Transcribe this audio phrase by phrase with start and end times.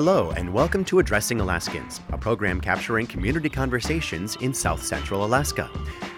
[0.00, 5.68] Hello, and welcome to Addressing Alaskans, a program capturing community conversations in South Central Alaska.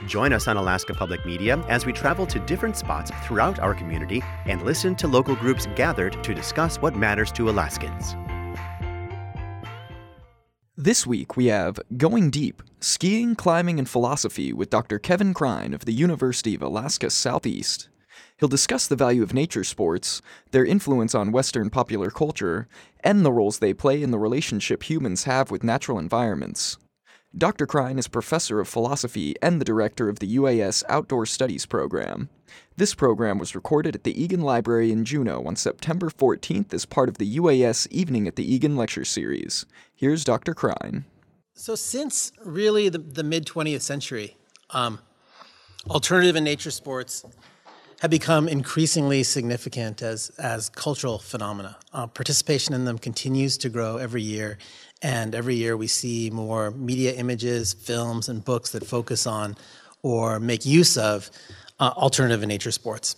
[0.07, 4.23] Join us on Alaska Public Media as we travel to different spots throughout our community
[4.45, 8.17] and listen to local groups gathered to discuss what matters to Alaskans.
[10.77, 14.99] This week we have Going Deep Skiing, Climbing, and Philosophy with Dr.
[14.99, 17.89] Kevin Krein of the University of Alaska Southeast.
[18.41, 22.69] He'll discuss the value of nature sports, their influence on Western popular culture,
[23.05, 26.79] and the roles they play in the relationship humans have with natural environments.
[27.37, 27.67] Dr.
[27.67, 32.31] Krein is professor of philosophy and the director of the UAS Outdoor Studies program.
[32.77, 37.11] This program was recorded at the Egan Library in Juneau on September 14th as part
[37.11, 39.67] of the UAS Evening at the Egan Lecture Series.
[39.95, 40.55] Here's Dr.
[40.55, 41.05] Krein.
[41.53, 44.39] So, since really the, the mid 20th century,
[44.71, 44.99] um,
[45.91, 47.23] alternative and nature sports
[48.01, 51.77] have become increasingly significant as, as cultural phenomena.
[51.93, 54.57] Uh, participation in them continues to grow every year,
[55.03, 59.55] and every year we see more media images, films, and books that focus on
[60.03, 61.31] or make use of
[61.79, 63.17] uh, alternative nature sports.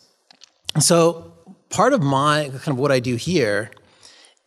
[0.81, 1.33] So,
[1.71, 3.71] part of my kind of what I do here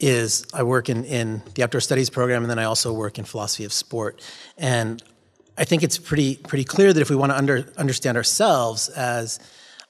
[0.01, 3.23] is I work in, in the outdoor studies program, and then I also work in
[3.23, 4.21] philosophy of sport.
[4.57, 5.01] And
[5.57, 9.39] I think it's pretty pretty clear that if we want to under, understand ourselves as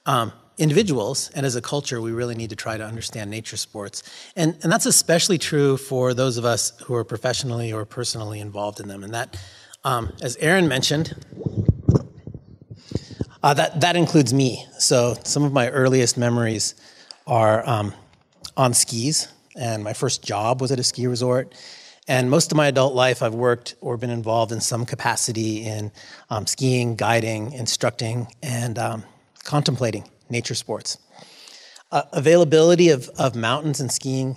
[0.06, 4.02] um, individuals and as a culture, we really need to try to understand nature sports.
[4.36, 8.80] And, and that's especially true for those of us who are professionally or personally involved
[8.80, 9.04] in them.
[9.04, 9.38] And that,
[9.84, 11.14] um, as Aaron mentioned,
[13.42, 14.64] uh, that, that includes me.
[14.78, 16.74] So some of my earliest memories
[17.26, 17.92] are um,
[18.56, 21.54] on skis, and my first job was at a ski resort.
[22.08, 25.90] And most of my adult life, I've worked or been involved in some capacity in
[26.30, 29.04] um, skiing, guiding, instructing, and um,
[29.46, 30.98] contemplating nature sports.
[31.92, 34.36] Uh, availability of, of mountains and skiing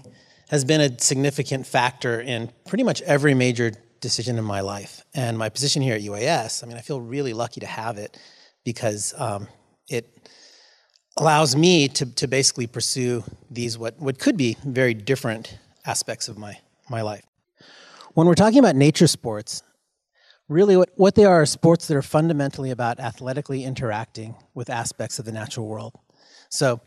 [0.50, 3.72] has been a significant factor in pretty much every major
[4.02, 5.04] decision in my life.
[5.14, 8.18] And my position here at UAS, I mean, I feel really lucky to have it
[8.64, 9.48] because um,
[9.90, 10.30] it
[11.18, 16.38] allows me to, to basically pursue these what, what could be very different aspects of
[16.38, 16.58] my,
[16.90, 17.26] my life.
[18.14, 19.64] When we're talking about nature sports,
[20.50, 25.20] really what, what they are are sports that are fundamentally about athletically interacting with aspects
[25.20, 25.94] of the natural world.
[26.50, 26.82] So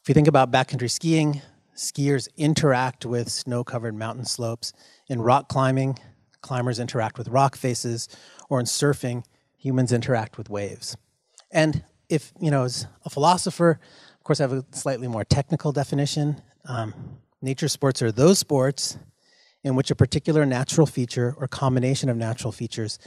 [0.00, 1.42] if you think about backcountry skiing,
[1.76, 4.72] skiers interact with snow-covered mountain slopes.
[5.06, 5.98] In rock climbing,
[6.40, 8.08] climbers interact with rock faces,
[8.48, 9.22] or in surfing,
[9.56, 10.96] humans interact with waves.
[11.52, 13.78] And if, you know, as a philosopher,
[14.16, 16.42] of course, I have a slightly more technical definition.
[16.64, 18.98] Um, nature sports are those sports
[19.68, 22.98] in which a particular natural feature or combination of natural features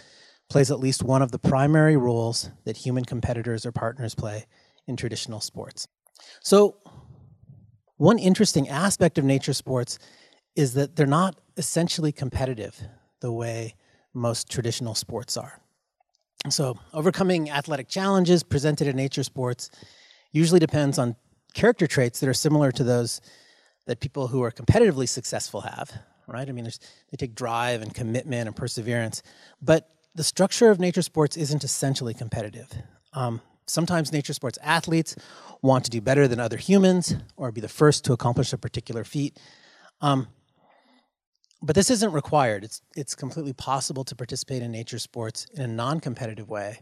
[0.47, 4.45] plays at least one of the primary roles that human competitors or partners play
[4.87, 5.87] in traditional sports.
[6.41, 6.77] So,
[7.97, 9.97] one interesting aspect of nature sports
[10.55, 12.79] is that they're not essentially competitive
[13.21, 13.75] the way
[14.13, 15.59] most traditional sports are.
[16.49, 19.71] So, overcoming athletic challenges presented in nature sports
[20.31, 21.15] usually depends on
[21.55, 23.19] character traits that are similar to those
[23.87, 25.91] that people who are competitively successful have,
[26.31, 26.47] right?
[26.47, 29.21] I mean, they take drive and commitment and perseverance,
[29.61, 32.69] but the structure of nature sports isn't essentially competitive.
[33.13, 35.15] Um, sometimes nature sports athletes
[35.61, 39.03] want to do better than other humans or be the first to accomplish a particular
[39.03, 39.39] feat.
[40.01, 40.27] Um,
[41.61, 42.63] but this isn't required.
[42.63, 46.79] It's, it's completely possible to participate in nature sports in a non competitive way,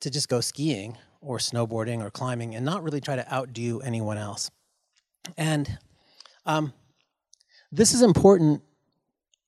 [0.00, 4.18] to just go skiing or snowboarding or climbing and not really try to outdo anyone
[4.18, 4.50] else.
[5.36, 5.78] And
[6.46, 6.72] um,
[7.70, 8.62] this is important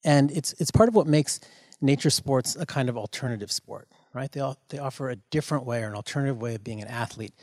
[0.05, 1.41] and it's it's part of what makes
[1.81, 4.31] nature sports a kind of alternative sport, right?
[4.31, 7.35] They all, they offer a different way or an alternative way of being an athlete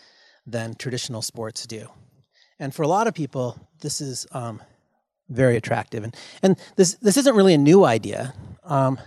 [0.45, 1.87] than traditional sports do,
[2.59, 4.61] and for a lot of people, this is um,
[5.29, 6.03] very attractive.
[6.03, 8.33] And and this this isn't really a new idea.
[8.63, 8.99] Um,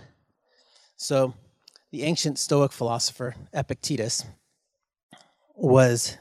[0.97, 1.33] so,
[1.91, 4.25] the ancient Stoic philosopher Epictetus
[5.55, 6.17] was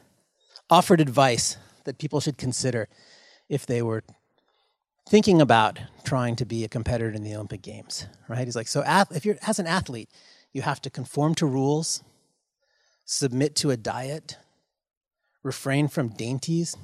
[0.70, 2.88] offered advice that people should consider
[3.48, 4.02] if they were
[5.06, 8.46] thinking about trying to be a competitor in the Olympic Games, right?
[8.46, 10.10] He's like, so if you're as an athlete,
[10.52, 12.02] you have to conform to rules,
[13.04, 14.38] submit to a diet,
[15.42, 16.76] refrain from dainties,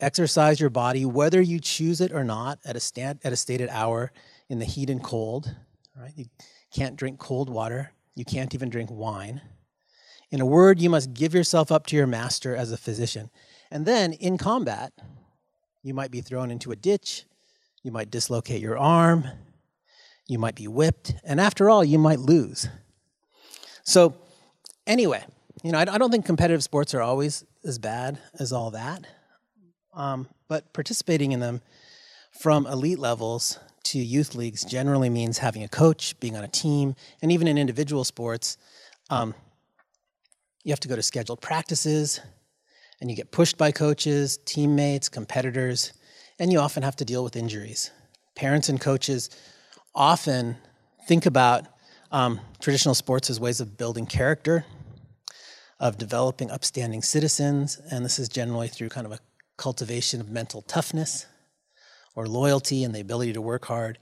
[0.00, 3.68] exercise your body whether you choose it or not at a stand, at a stated
[3.70, 4.12] hour
[4.48, 5.54] in the heat and cold,
[5.96, 6.12] right?
[6.16, 6.26] You
[6.72, 9.40] can't drink cold water, you can't even drink wine.
[10.30, 13.30] In a word, you must give yourself up to your master as a physician.
[13.70, 14.92] And then in combat,
[15.88, 17.24] you might be thrown into a ditch.
[17.82, 19.24] You might dislocate your arm.
[20.26, 21.14] You might be whipped.
[21.24, 22.68] And after all, you might lose.
[23.84, 24.14] So,
[24.86, 25.24] anyway,
[25.64, 29.06] you know, I, don't think competitive sports are always as bad as all that.
[29.94, 31.62] Um, but participating in them
[32.38, 36.94] from elite levels to youth leagues generally means having a coach, being on a team,
[37.22, 38.58] and even in individual sports,
[39.08, 39.34] um,
[40.64, 42.20] you have to go to scheduled practices,
[43.00, 45.92] and you get pushed by coaches, teammates, competitors,
[46.38, 47.90] and you often have to deal with injuries.
[48.34, 49.30] Parents and coaches
[49.94, 50.56] often
[51.06, 51.66] think about
[52.10, 54.64] um, traditional sports as ways of building character,
[55.80, 59.18] of developing upstanding citizens, and this is generally through kind of a
[59.56, 61.26] cultivation of mental toughness
[62.14, 63.98] or loyalty and the ability to work hard.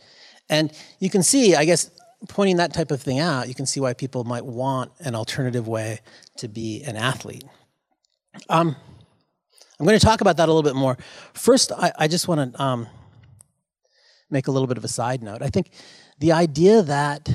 [0.49, 1.91] And you can see, I guess,
[2.29, 5.69] pointing that type of thing out, you can see why people might want an alternative
[5.69, 6.01] way
[6.39, 7.45] to be an athlete.
[8.49, 8.77] Um,
[9.79, 10.97] I'm going to talk about that a little bit more.
[11.35, 12.87] First, I, I just want to um,
[14.31, 15.43] make a little bit of a side note.
[15.43, 15.71] I think
[16.19, 17.29] the idea that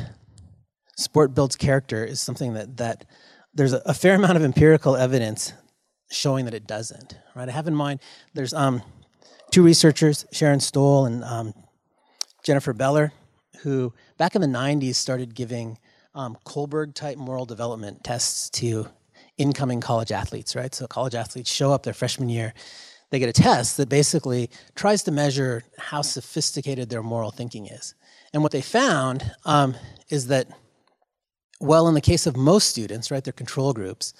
[0.98, 3.06] sport builds character is something that that
[3.53, 5.53] there's a, a fair amount of empirical evidence
[6.12, 7.18] showing that it doesn't.
[7.36, 7.48] Right?
[7.48, 8.00] I have in mind
[8.33, 8.81] there's um,
[9.51, 11.53] two researchers, Sharon Stoll and um,
[12.44, 13.13] Jennifer Beller,
[13.62, 15.77] who back in the 90s started giving
[16.15, 18.88] um, Kohlberg type moral development tests to
[19.41, 20.73] incoming college athletes, right?
[20.73, 22.53] So college athletes show up their freshman year,
[23.09, 27.93] they get a test that basically tries to measure how sophisticated their moral thinking is.
[28.33, 29.75] And what they found um,
[30.09, 30.47] is that,
[31.59, 34.13] well, in the case of most students, right, their control groups,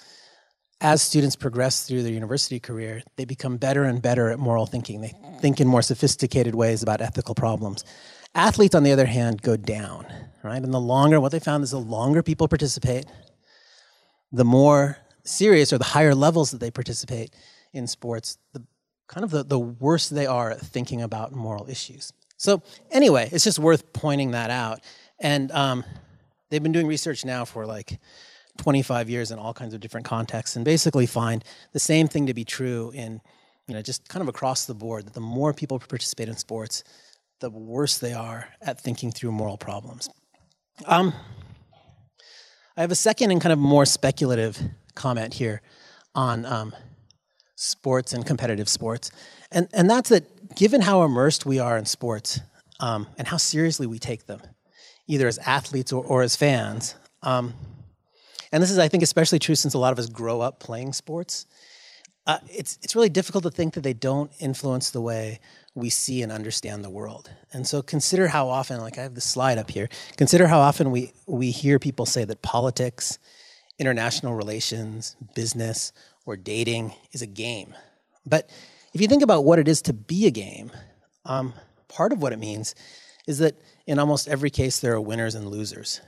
[0.82, 5.00] as students progress through their university career, they become better and better at moral thinking.
[5.00, 7.84] They think in more sophisticated ways about ethical problems.
[8.34, 10.06] Athletes, on the other hand, go down,
[10.42, 10.62] right?
[10.62, 13.06] And the longer, what they found is the longer people participate,
[14.32, 17.34] the more serious or the higher levels that they participate
[17.72, 18.62] in sports, the
[19.08, 22.12] kind of the, the worse they are at thinking about moral issues.
[22.36, 24.80] So, anyway, it's just worth pointing that out.
[25.20, 25.84] And um,
[26.50, 27.98] they've been doing research now for like
[28.58, 32.34] 25 years in all kinds of different contexts and basically find the same thing to
[32.34, 33.20] be true in
[33.66, 36.84] you know just kind of across the board that the more people participate in sports
[37.40, 40.10] the worse they are at thinking through moral problems
[40.86, 41.14] um,
[42.76, 44.60] i have a second and kind of more speculative
[44.94, 45.62] comment here
[46.14, 46.74] on um,
[47.56, 49.10] sports and competitive sports
[49.50, 52.40] and, and that's that given how immersed we are in sports
[52.80, 54.40] um, and how seriously we take them
[55.06, 57.54] either as athletes or, or as fans um,
[58.52, 60.92] and this is, I think, especially true since a lot of us grow up playing
[60.92, 61.46] sports.
[62.24, 65.40] Uh, it's it's really difficult to think that they don't influence the way
[65.74, 67.30] we see and understand the world.
[67.52, 69.88] And so consider how often, like I have this slide up here.
[70.16, 73.18] Consider how often we we hear people say that politics,
[73.82, 75.92] international relations, business,
[76.24, 77.74] or dating is a game.
[78.24, 78.48] But
[78.94, 80.70] if you think about what it is to be a game,
[81.26, 81.52] um,
[81.88, 82.74] part of what it means
[83.26, 86.00] is that in almost every case there are winners and losers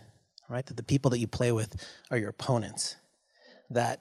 [0.48, 0.64] right?
[0.66, 1.74] That the people that you play with
[2.10, 2.96] are your opponents.
[3.70, 4.00] That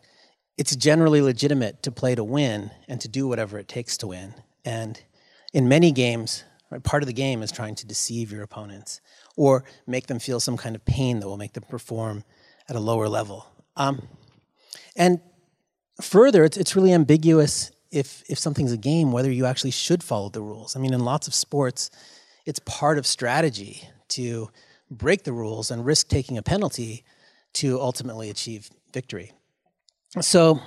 [0.58, 4.36] it's generally legitimate to play to win and to do whatever it takes to win.
[4.66, 5.02] And
[5.54, 9.02] in many games, right, part of the game is trying to deceive your opponents
[9.36, 12.24] or make them feel some kind of pain that will make them perform
[12.70, 13.48] at a lower level.
[13.76, 14.08] Um,
[14.96, 15.20] and
[16.02, 20.30] further, it's, it's really ambiguous if, if something's a game, whether you actually should follow
[20.30, 20.76] the rules.
[20.76, 21.92] I mean, in lots of sports,
[22.46, 24.50] it's part of strategy to
[24.90, 27.04] break the rules and risk taking a penalty
[27.54, 29.32] to ultimately achieve victory.
[30.22, 30.60] So,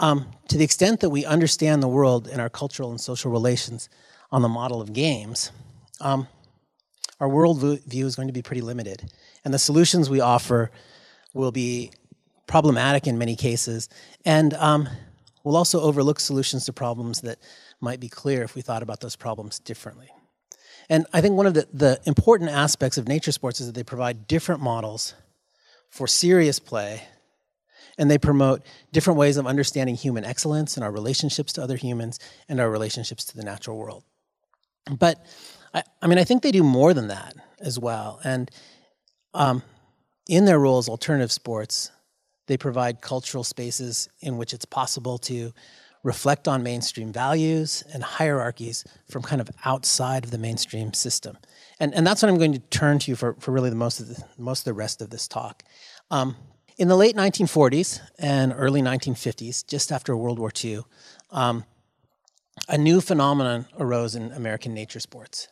[0.00, 3.88] um, to the extent that we understand the world and our cultural and social relations
[4.30, 5.50] on the model of games,
[6.00, 6.28] um,
[7.20, 9.10] our worldview is going to be pretty limited.
[9.44, 10.70] And the solutions we offer
[11.38, 11.90] will be
[12.46, 13.88] problematic in many cases.
[14.24, 14.88] And um,
[15.44, 17.38] we'll also overlook solutions to problems that
[17.80, 20.10] might be clear if we thought about those problems differently.
[20.90, 23.84] And I think one of the, the important aspects of nature sports is that they
[23.84, 25.14] provide different models
[25.90, 27.02] for serious play
[27.98, 32.18] and they promote different ways of understanding human excellence and our relationships to other humans
[32.48, 34.02] and our relationships to the natural world.
[34.90, 35.24] But
[35.74, 38.20] I, I mean, I think they do more than that as well.
[38.24, 38.50] And
[39.34, 39.62] um,
[40.28, 41.90] in their roles, alternative sports,
[42.46, 45.52] they provide cultural spaces in which it's possible to
[46.02, 51.36] reflect on mainstream values and hierarchies from kind of outside of the mainstream system.
[51.80, 54.00] And, and that's what I'm going to turn to you for, for really the most
[54.00, 55.62] of the, most of the rest of this talk.
[56.10, 56.36] Um,
[56.76, 60.82] in the late 1940s and early 1950s, just after World War II,
[61.30, 61.64] um,
[62.68, 65.48] a new phenomenon arose in American nature sports.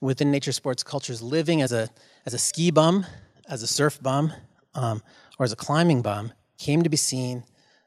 [0.00, 1.88] Within nature sports cultures, living as a,
[2.26, 3.06] as a ski bum,
[3.48, 4.32] as a surf bum,
[4.74, 5.02] um,
[5.38, 7.44] or as a climbing bum came to be seen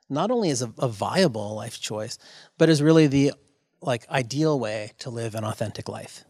[0.10, 2.18] not only as a, a viable life choice,
[2.58, 3.34] but as really the
[3.82, 6.25] like ideal way to live an authentic life.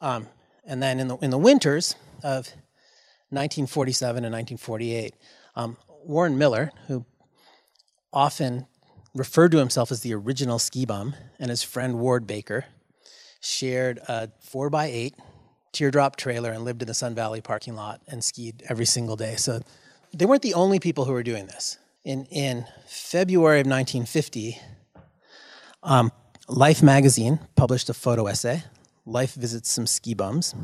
[0.00, 0.28] Um,
[0.64, 2.48] and then in the in the winters of
[3.30, 5.14] 1947 and 1948,
[5.56, 7.06] um, Warren Miller, who
[8.12, 8.66] often
[9.14, 12.66] referred to himself as the original ski bum, and his friend Ward Baker
[13.40, 15.14] shared a four by eight
[15.72, 19.36] teardrop trailer and lived in the Sun Valley parking lot and skied every single day.
[19.36, 19.60] So
[20.12, 21.78] they weren't the only people who were doing this.
[22.04, 24.58] In, in February of 1950,
[25.82, 26.12] um,
[26.48, 28.64] Life magazine published a photo essay.
[29.06, 30.54] Life visits some ski bums.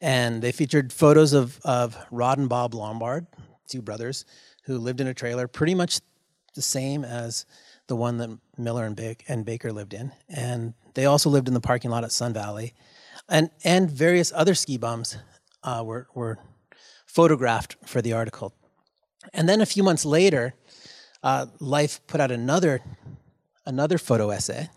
[0.00, 3.26] And they featured photos of, of Rod and Bob Lombard,
[3.68, 4.24] two brothers,
[4.64, 6.00] who lived in a trailer pretty much
[6.54, 7.46] the same as
[7.86, 10.12] the one that Miller and, ba- and Baker lived in.
[10.28, 12.74] And they also lived in the parking lot at Sun Valley.
[13.28, 15.16] And, and various other ski bums
[15.62, 16.38] uh, were, were
[17.06, 18.54] photographed for the article.
[19.32, 20.54] And then a few months later,
[21.22, 22.80] uh, Life put out another,
[23.64, 24.68] another photo essay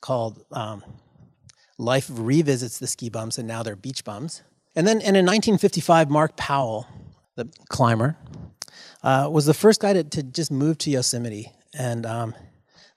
[0.00, 0.84] called um,
[1.78, 4.42] Life Revisits the Ski Bums and Now They're Beach Bums.
[4.76, 6.86] And then and in 1955, Mark Powell,
[7.36, 8.16] the climber,
[9.02, 11.50] uh, was the first guy to, to just move to Yosemite.
[11.76, 12.34] And um,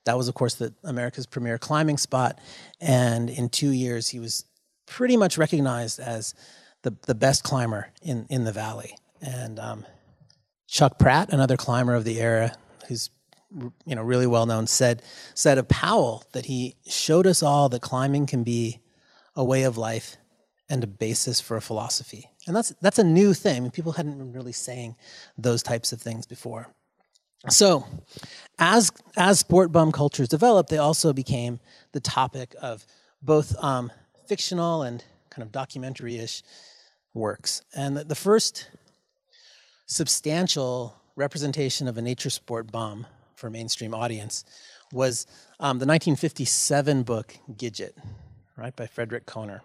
[0.04, 2.38] that was, of course, the, America's premier climbing spot.
[2.80, 4.44] And in two years, he was
[4.88, 6.34] pretty much recognized as
[6.82, 8.96] the, the best climber in, in the valley.
[9.20, 9.84] And um,
[10.66, 12.54] Chuck Pratt, another climber of the era,
[12.88, 13.10] who's
[13.86, 15.02] you know really well known, said
[15.34, 18.80] said of Powell that he showed us all that climbing can be
[19.34, 20.16] a way of life
[20.68, 22.28] and a basis for a philosophy.
[22.46, 23.70] And that's that's a new thing.
[23.70, 24.96] People hadn't been really saying
[25.36, 26.68] those types of things before.
[27.48, 27.86] So,
[28.58, 31.60] as as sport bum cultures developed, they also became
[31.92, 32.84] the topic of
[33.22, 33.90] both um,
[34.28, 36.42] fictional and kind of documentary-ish
[37.14, 37.62] works.
[37.74, 38.68] And the, the first
[39.86, 44.44] substantial representation of a nature sport bomb for a mainstream audience
[44.92, 45.26] was
[45.60, 47.92] um, the 1957 book Gidget,
[48.56, 49.60] right, by Frederick Kohner.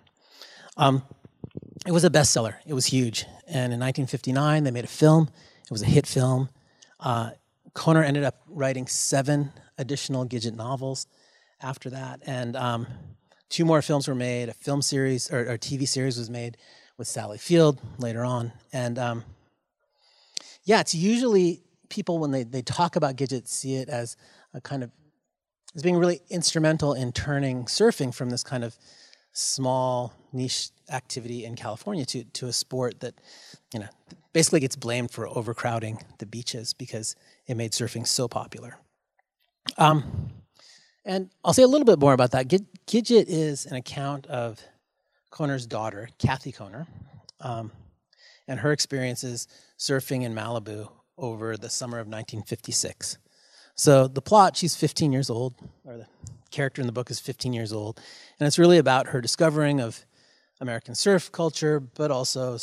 [0.77, 1.03] Um,
[1.85, 2.55] it was a bestseller.
[2.65, 3.25] It was huge.
[3.45, 5.29] And in 1959, they made a film.
[5.63, 6.49] It was a hit film.
[6.99, 7.31] Uh,
[7.75, 11.07] Kohner ended up writing seven additional Gidget novels
[11.61, 12.21] after that.
[12.25, 12.87] And um,
[13.53, 14.49] two more films were made.
[14.49, 16.57] A film series or, TV series was made
[16.97, 18.51] with Sally Field later on.
[18.73, 19.23] And um,
[20.63, 24.17] yeah, it's usually people when they, they talk about Gidget see it as
[24.55, 24.91] a kind of
[25.75, 28.75] as being really instrumental in turning surfing from this kind of
[29.33, 33.15] small niche activity in California to to a sport that
[33.73, 33.87] you know
[34.33, 37.15] basically gets blamed for overcrowding the beaches because
[37.47, 38.77] it made surfing so popular.
[39.77, 40.31] Um,
[41.05, 42.47] and I'll say a little bit more about that.
[42.47, 44.61] Gidget is an account of
[45.31, 46.87] Kohner's daughter, Kathy Kohner,
[47.41, 47.71] um,
[48.47, 53.17] and her experiences surfing in Malibu over the summer of 1956.
[53.75, 55.55] So the plot, she's 15 years old,
[55.85, 56.07] or the
[56.51, 57.99] character in the book is 15 years old,
[58.39, 60.05] and it's really about her discovering of
[60.61, 62.57] American surf culture, but also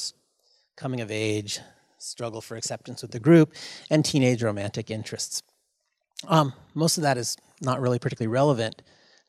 [0.76, 1.60] coming of age,
[1.98, 3.52] struggle for acceptance with the group,
[3.90, 5.42] and teenage romantic interests.
[6.28, 8.82] Um, most of that is not really particularly relevant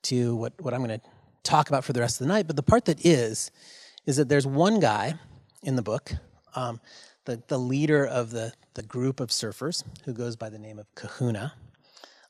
[0.03, 1.05] to what, what I'm going to
[1.43, 3.51] talk about for the rest of the night, but the part that is,
[4.05, 5.15] is that there's one guy
[5.63, 6.11] in the book,
[6.55, 6.79] um,
[7.25, 10.93] the, the leader of the, the group of surfers, who goes by the name of
[10.95, 11.53] Kahuna,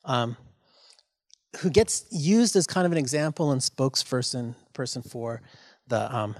[0.06, 0.38] um,
[1.60, 5.42] who gets used as kind of an example and spokesperson person for
[5.88, 6.36] the um,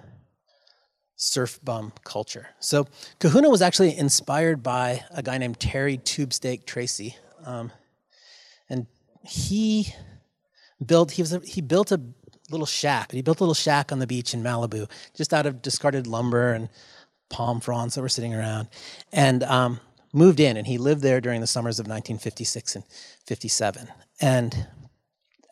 [1.16, 2.48] surf bum culture.
[2.60, 2.88] So
[3.20, 7.16] Kahuna was actually inspired by a guy named Terry Tubesteak Tracy,
[7.46, 7.72] um,
[9.24, 9.94] he
[10.86, 12.02] built he was a, he built a
[12.50, 13.12] little shack.
[13.12, 16.54] He built a little shack on the beach in Malibu, just out of discarded lumber
[16.54, 16.70] and
[17.30, 18.68] palm fronds that were sitting around,
[19.12, 19.80] and um,
[20.14, 20.58] moved in.
[20.58, 22.86] And he lived there during the summers of 1956 and
[23.26, 23.88] 57.
[24.20, 24.68] And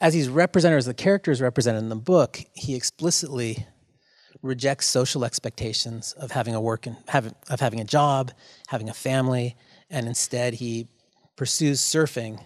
[0.01, 3.65] as he's represented, as the character is represented in the book, he explicitly
[4.41, 8.31] rejects social expectations of having a work and having, of having a job,
[8.67, 9.55] having a family,
[9.89, 10.87] and instead he
[11.35, 12.41] pursues surfing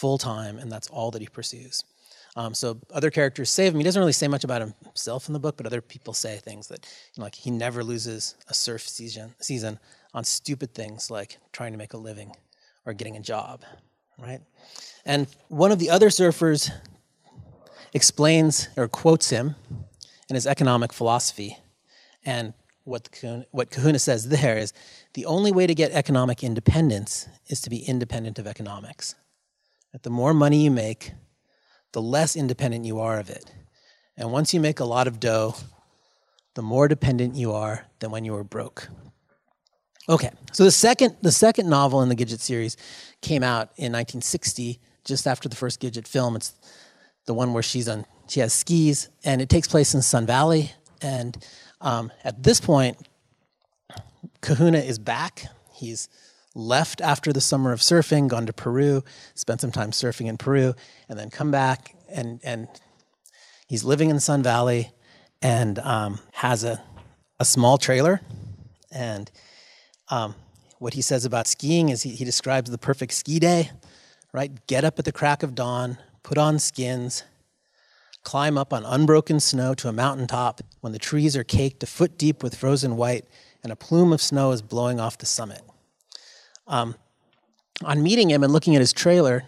[0.00, 1.84] full time, and that's all that he pursues.
[2.34, 3.80] Um, so other characters save him.
[3.80, 6.68] He doesn't really say much about himself in the book, but other people say things
[6.68, 9.78] that, you know, like he never loses a surf season season
[10.14, 12.34] on stupid things like trying to make a living
[12.86, 13.62] or getting a job,
[14.16, 14.40] right?
[15.04, 16.70] And one of the other surfers
[17.92, 19.54] explains or quotes him
[20.28, 21.58] in his economic philosophy.
[22.24, 22.54] And
[22.84, 24.72] what, Kahuna, what Kahuna says there is
[25.12, 29.14] the only way to get economic independence is to be independent of economics.
[29.92, 31.12] That the more money you make,
[31.92, 33.52] the less independent you are of it.
[34.16, 35.54] And once you make a lot of dough,
[36.54, 38.88] the more dependent you are than when you were broke.
[40.08, 42.76] Okay, so the second, the second novel in the Gidget series
[43.20, 46.36] came out in 1960, just after the first Gidget film.
[46.36, 46.54] It's
[47.26, 50.72] the one where she's on, she has skis, and it takes place in Sun Valley.
[51.00, 51.36] And
[51.80, 52.96] um, at this point,
[54.40, 55.44] Kahuna is back.
[55.72, 56.08] He's
[56.54, 59.02] left after the summer of surfing, gone to Peru,
[59.34, 60.74] spent some time surfing in Peru,
[61.08, 62.68] and then come back and and
[63.70, 64.90] He's living in Sun Valley
[65.40, 66.82] and um, has a,
[67.38, 68.20] a small trailer.
[68.90, 69.30] And
[70.08, 70.34] um,
[70.80, 73.70] what he says about skiing is he, he describes the perfect ski day,
[74.32, 74.66] right?
[74.66, 77.22] Get up at the crack of dawn, put on skins,
[78.24, 82.18] climb up on unbroken snow to a mountaintop when the trees are caked a foot
[82.18, 83.24] deep with frozen white
[83.62, 85.62] and a plume of snow is blowing off the summit.
[86.66, 86.94] Um,
[87.84, 89.44] on meeting him and looking at his trailer,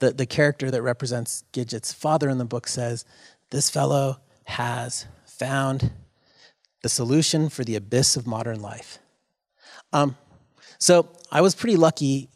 [0.00, 3.04] the, the character that represents Gidget's father in the book says,
[3.50, 5.90] This fellow has found
[6.82, 8.98] the solution for the abyss of modern life.
[9.92, 10.16] Um,
[10.78, 12.28] so I was pretty lucky.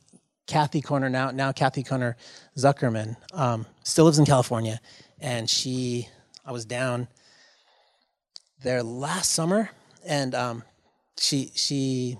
[0.46, 2.14] Kathy Kohner, now, now Kathy Kohner
[2.56, 4.80] Zuckerman, um, still lives in California,
[5.20, 6.08] and she,
[6.44, 7.06] I was down
[8.62, 9.70] there last summer,
[10.04, 10.64] and um,
[11.16, 12.18] she, she,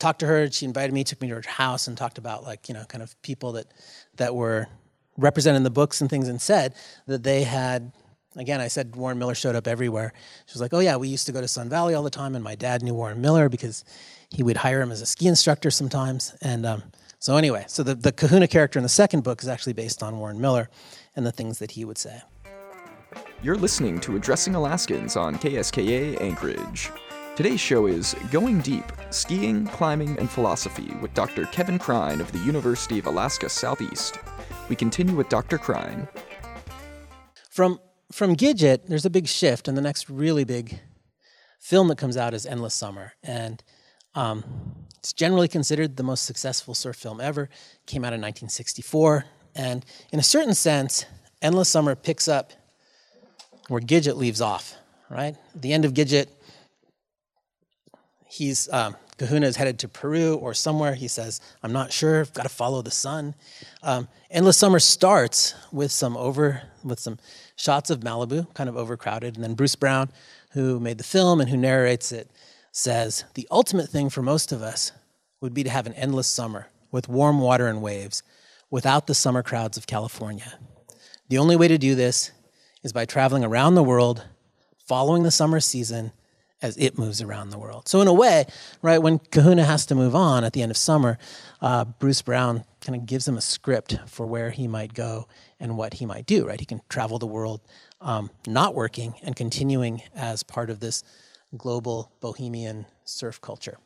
[0.00, 0.50] talked to her.
[0.50, 3.02] She invited me, took me to her house, and talked about like you know, kind
[3.02, 3.66] of people that
[4.16, 4.66] that were
[5.16, 6.74] represented in the books and things, and said
[7.06, 7.92] that they had
[8.36, 10.12] again, I said Warren Miller showed up everywhere.
[10.46, 12.34] She was like, "Oh yeah, we used to go to Sun Valley all the time,
[12.34, 13.84] and my dad knew Warren Miller because
[14.30, 16.82] he would hire him as a ski instructor sometimes." And um,
[17.18, 20.18] so anyway, so the the Kahuna character in the second book is actually based on
[20.18, 20.68] Warren Miller
[21.14, 22.22] and the things that he would say.
[23.42, 26.90] You're listening to Addressing Alaskans on KSKA Anchorage.
[27.42, 31.46] Today's show is Going Deep Skiing, Climbing, and Philosophy with Dr.
[31.46, 34.18] Kevin Krein of the University of Alaska Southeast.
[34.68, 35.56] We continue with Dr.
[35.56, 36.06] Krein.
[37.48, 37.80] From
[38.12, 40.80] from Gidget, there's a big shift, and the next really big
[41.58, 43.64] film that comes out is Endless Summer, and
[44.14, 44.44] um,
[44.98, 47.48] it's generally considered the most successful surf film ever.
[47.86, 51.06] Came out in 1964, and in a certain sense,
[51.40, 52.52] Endless Summer picks up
[53.68, 54.74] where Gidget leaves off.
[55.08, 56.28] Right, the end of Gidget,
[58.30, 60.94] he's um, Kahuna is headed to Peru or somewhere.
[60.94, 62.20] He says, "I'm not sure.
[62.20, 63.34] I've got to follow the sun."
[63.82, 67.18] Um, Endless Summer starts with some over with some
[67.56, 69.34] shots of Malibu, kind of overcrowded.
[69.34, 70.10] And then Bruce Brown,
[70.52, 72.30] who made the film and who narrates it,
[72.72, 74.92] says the ultimate thing for most of us
[75.40, 78.22] would be to have an endless summer with warm water and waves
[78.70, 80.54] without the summer crowds of California.
[81.28, 82.30] The only way to do this
[82.82, 84.24] is by traveling around the world,
[84.86, 86.12] following the summer season
[86.62, 87.88] as it moves around the world.
[87.88, 88.46] So, in a way,
[88.82, 91.18] right, when Kahuna has to move on at the end of summer,
[91.60, 95.26] uh, Bruce Brown kind of gives him a script for where he might go
[95.58, 96.60] and what he might do, right?
[96.60, 97.60] He can travel the world
[98.00, 101.02] um, not working and continuing as part of this
[101.56, 103.78] global bohemian surf culture.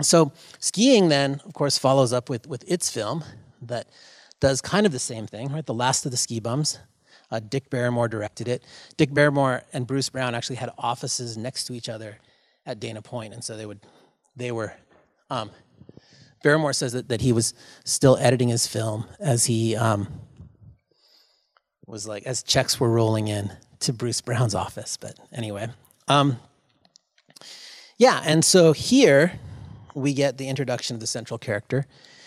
[0.00, 3.24] So skiing then, of course, follows up with, with its film
[3.62, 3.88] that
[4.40, 5.64] does kind of the same thing, right?
[5.64, 6.78] The Last of the Ski Bums.
[7.34, 8.62] Uh, Dick Barrymore directed it.
[8.96, 12.18] Dick Barrymore and Bruce Brown actually had offices next to each other
[12.64, 13.80] at Dana Point, and so they would,
[14.36, 14.72] they were.
[15.30, 15.50] Um,
[16.44, 17.52] Barrymore says that, that he was
[17.84, 20.06] still editing his film as he um,
[21.88, 24.96] was like as checks were rolling in to Bruce Brown's office.
[24.96, 25.66] But anyway,
[26.06, 26.38] um,
[27.98, 29.40] yeah, and so here
[29.92, 31.86] we get the introduction of the central character.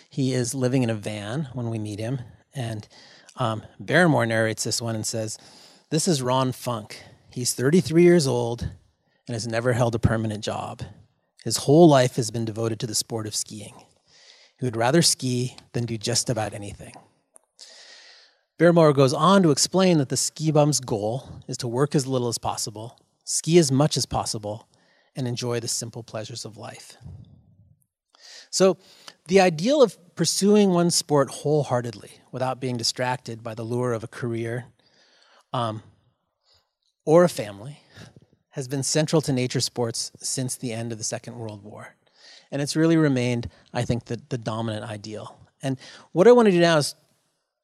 [0.09, 2.19] He is living in a van when we meet him,
[2.53, 2.85] and
[3.37, 5.37] um, Barrymore narrates this one and says,
[5.89, 7.03] "This is Ron Funk.
[7.29, 10.81] He's 33 years old and has never held a permanent job.
[11.43, 13.75] His whole life has been devoted to the sport of skiing.
[14.59, 16.93] He would rather ski than do just about anything."
[18.57, 22.27] Barrymore goes on to explain that the ski bum's goal is to work as little
[22.27, 24.67] as possible, ski as much as possible,
[25.15, 26.97] and enjoy the simple pleasures of life.
[28.49, 28.77] So,
[29.27, 34.07] the ideal of pursuing one's sport wholeheartedly without being distracted by the lure of a
[34.07, 34.65] career
[35.53, 35.81] um,
[37.05, 37.79] or a family
[38.49, 41.95] has been central to nature sports since the end of the Second World War.
[42.51, 45.37] And it's really remained, I think, the, the dominant ideal.
[45.61, 45.77] And
[46.11, 46.95] what I want to do now is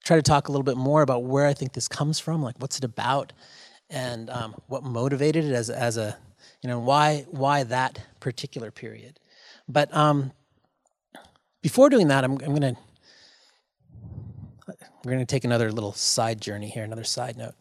[0.04, 2.56] try to talk a little bit more about where I think this comes from, like
[2.60, 3.34] what's it about,
[3.89, 6.18] and um, what motivated it as as a
[6.62, 9.20] you know why why that particular period.
[9.68, 10.32] But um,
[11.63, 12.76] before doing that, I'm, I'm gonna
[15.04, 17.56] we're gonna take another little side journey here, another side note,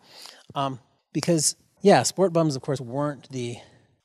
[0.55, 0.79] um,
[1.15, 3.57] because yeah, sport bums of course weren't the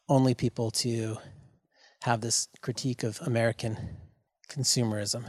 [0.08, 1.18] only people to
[2.04, 3.78] have this critique of American
[4.48, 5.26] consumerism.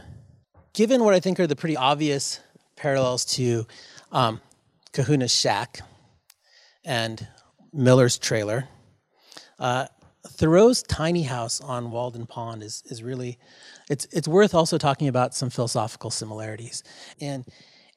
[0.75, 2.39] Given what I think are the pretty obvious
[2.77, 3.67] parallels to
[4.13, 4.41] um,
[4.93, 5.81] Kahuna's shack
[6.85, 7.27] and
[7.73, 8.69] Miller's trailer.
[9.59, 9.87] Uh,
[10.27, 13.39] Thoreau's tiny house on Walden Pond is, is really,
[13.91, 16.83] it's, it's worth also talking about some philosophical similarities.
[17.19, 17.45] In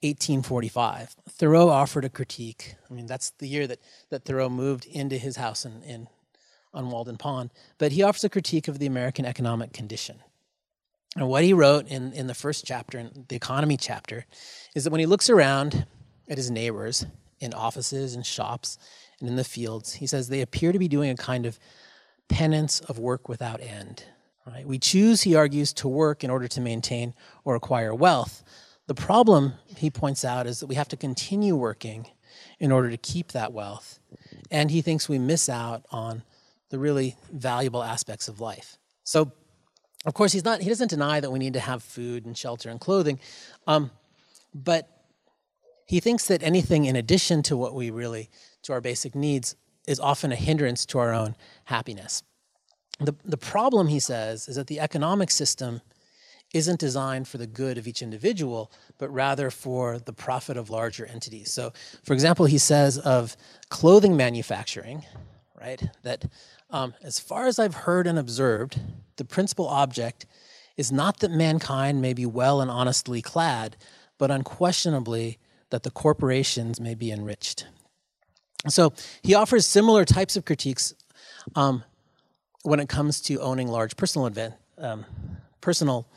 [0.02, 2.76] 1845, Thoreau offered a critique.
[2.90, 6.08] I mean, that's the year that, that Thoreau moved into his house in, in,
[6.74, 7.52] on Walden Pond.
[7.78, 10.20] But he offers a critique of the American economic condition.
[11.16, 14.26] And what he wrote in, in the first chapter, in the economy chapter,
[14.74, 15.86] is that when he looks around
[16.30, 17.06] at his neighbors
[17.42, 18.78] in offices and shops
[19.20, 19.94] and in the fields.
[19.94, 21.60] He says they appear to be doing a kind of
[22.30, 24.06] penance of work without end.
[24.46, 24.66] Right?
[24.66, 28.44] We choose, he argues, to work in order to maintain or acquire wealth.
[28.88, 32.08] The problem, he points out, is that we have to continue working
[32.60, 34.00] in order to keep that wealth.
[34.50, 36.24] And he thinks we miss out on
[36.70, 38.78] the really valuable aspects of life.
[39.04, 39.32] So,
[40.06, 42.70] of course, he's not, he doesn't deny that we need to have food and shelter
[42.70, 43.20] and clothing,
[43.68, 43.92] um,
[44.54, 44.90] but
[45.86, 48.30] he thinks that anything in addition to what we really,
[48.64, 49.56] to our basic needs,
[49.88, 52.24] is often a hindrance to our own happiness.
[53.02, 55.82] The, the problem, he says, is that the economic system
[56.54, 61.06] isn't designed for the good of each individual, but rather for the profit of larger
[61.06, 61.52] entities.
[61.52, 61.72] So,
[62.04, 63.36] for example, he says of
[63.70, 65.06] clothing manufacturing,
[65.60, 66.26] right, that
[66.70, 68.80] um, as far as I've heard and observed,
[69.16, 70.26] the principal object
[70.78, 73.78] is not that mankind may be well and honestly clad,
[74.18, 77.66] but unquestionably that the corporations may be enriched.
[78.68, 80.94] So he offers similar types of critiques
[81.56, 81.84] um,
[82.64, 85.06] when it comes to owning large personal event, um,
[85.62, 86.08] personal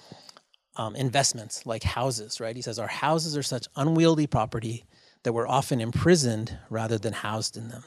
[0.76, 2.40] um, investments like houses.
[2.40, 2.56] Right?
[2.56, 4.84] He says our houses are such unwieldy property
[5.22, 7.84] that we're often imprisoned rather than housed in them.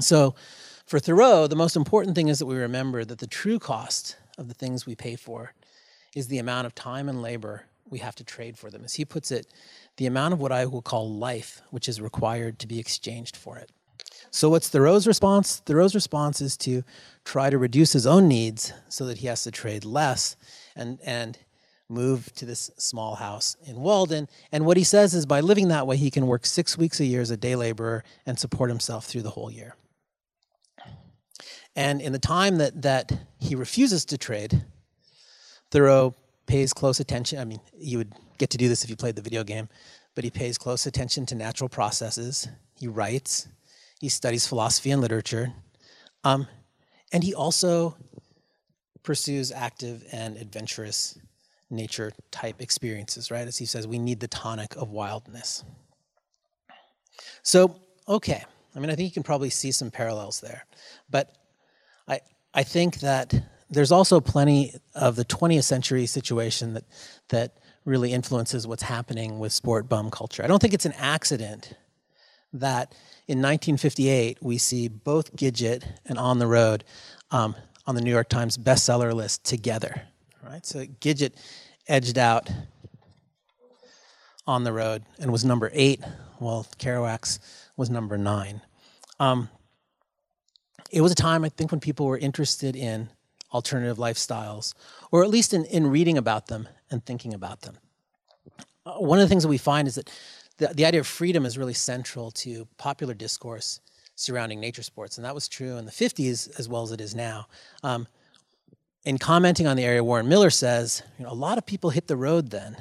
[0.00, 0.34] So,
[0.86, 4.46] for Thoreau, the most important thing is that we remember that the true cost of
[4.46, 5.52] the things we pay for
[6.14, 8.84] is the amount of time and labor we have to trade for them.
[8.84, 9.46] As he puts it,
[9.96, 13.58] the amount of what I will call life, which is required to be exchanged for
[13.58, 13.70] it.
[14.30, 15.62] So, what's Thoreau's response?
[15.64, 16.82] Thoreau's response is to
[17.24, 20.36] try to reduce his own needs so that he has to trade less
[20.74, 21.38] and, and
[21.88, 24.28] move to this small house in Walden.
[24.52, 27.04] And what he says is by living that way, he can work six weeks a
[27.04, 29.76] year as a day laborer and support himself through the whole year.
[31.74, 34.64] And in the time that, that he refuses to trade,
[35.70, 36.14] Thoreau
[36.46, 37.38] pays close attention.
[37.38, 39.68] I mean, you would get to do this if you played the video game,
[40.14, 42.48] but he pays close attention to natural processes.
[42.78, 43.48] He writes,
[44.00, 45.52] he studies philosophy and literature,
[46.24, 46.46] um,
[47.12, 47.96] and he also
[49.02, 51.18] pursues active and adventurous
[51.70, 53.46] nature type experiences, right?
[53.46, 55.64] As he says, we need the tonic of wildness.
[57.42, 57.76] So,
[58.08, 60.64] okay, I mean, I think you can probably see some parallels there,
[61.08, 61.36] but
[62.08, 62.20] I,
[62.52, 63.34] I think that
[63.70, 66.84] there's also plenty of the 20th century situation that,
[67.28, 70.42] that really influences what's happening with sport bum culture.
[70.42, 71.74] I don't think it's an accident
[72.60, 72.92] that
[73.26, 76.84] in 1958 we see both Gidget and On the Road
[77.30, 77.54] um,
[77.86, 80.02] on the New York Times bestseller list together.
[80.42, 81.34] Right, so Gidget
[81.88, 82.50] edged out
[84.46, 86.02] On the Road and was number eight,
[86.38, 87.40] while Kerouac's
[87.76, 88.60] was number nine.
[89.18, 89.48] Um,
[90.90, 93.08] it was a time I think when people were interested in
[93.52, 94.74] alternative lifestyles,
[95.10, 97.78] or at least in, in reading about them and thinking about them.
[98.84, 100.10] Uh, one of the things that we find is that
[100.58, 103.80] the, the idea of freedom is really central to popular discourse
[104.14, 107.14] surrounding nature sports, and that was true in the 50s as well as it is
[107.14, 107.46] now.
[107.82, 108.08] Um,
[109.04, 112.08] in commenting on the area, Warren Miller says, you know, a lot of people hit
[112.08, 112.76] the road then.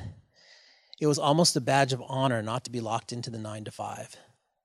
[0.99, 3.71] It was almost a badge of honor not to be locked into the nine to
[3.71, 4.15] five.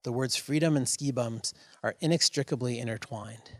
[0.05, 3.51] The words freedom and ski bumps are inextricably intertwined.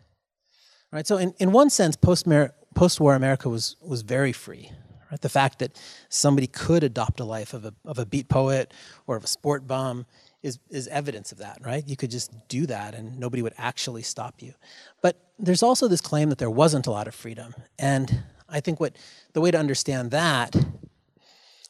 [0.91, 1.05] Right?
[1.05, 4.71] So in, in one sense, post-war America was, was very free.
[5.11, 5.21] Right?
[5.21, 8.73] The fact that somebody could adopt a life of a, of a beat poet
[9.05, 10.05] or of a sport bum
[10.41, 11.87] is, is evidence of that, right?
[11.87, 14.53] You could just do that and nobody would actually stop you.
[15.01, 17.53] But there's also this claim that there wasn't a lot of freedom.
[17.77, 18.95] And I think what
[19.33, 20.55] the way to understand that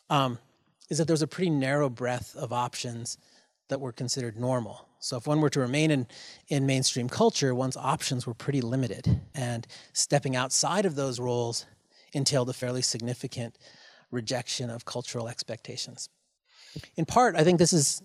[0.09, 0.37] um,
[0.89, 3.17] is that there's a pretty narrow breadth of options
[3.69, 4.87] that were considered normal.
[4.99, 6.07] So if one were to remain in,
[6.47, 9.21] in mainstream culture, one's options were pretty limited.
[9.33, 11.65] And stepping outside of those roles
[12.13, 13.57] entailed a fairly significant
[14.11, 16.09] rejection of cultural expectations.
[16.95, 18.01] In part, I think this is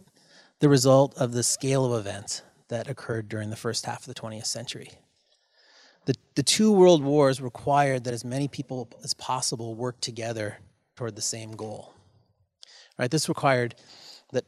[0.60, 4.20] the result of the scale of events that occurred during the first half of the
[4.20, 4.90] 20th century.
[6.06, 10.58] The, the two world wars required that as many people as possible work together
[10.96, 11.92] toward the same goal.
[12.98, 13.10] Right?
[13.10, 13.74] This required
[14.32, 14.44] that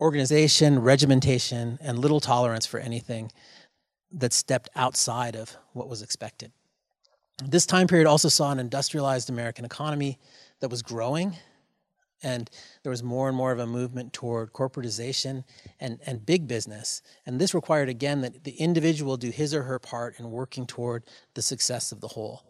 [0.00, 3.30] organization, regimentation, and little tolerance for anything
[4.12, 6.52] that stepped outside of what was expected.
[7.44, 10.18] This time period also saw an industrialized American economy
[10.60, 11.36] that was growing,
[12.22, 12.50] and
[12.82, 15.44] there was more and more of a movement toward corporatization
[15.78, 17.00] and, and big business.
[17.26, 21.04] And this required, again, that the individual do his or her part in working toward
[21.34, 22.42] the success of the whole.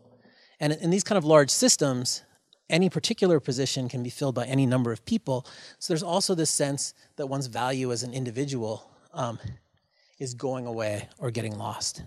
[0.58, 2.22] And in these kind of large systems,
[2.70, 5.46] any particular position can be filled by any number of people.
[5.78, 9.38] So there's also this sense that one's value as an individual um,
[10.18, 12.02] is going away or getting lost.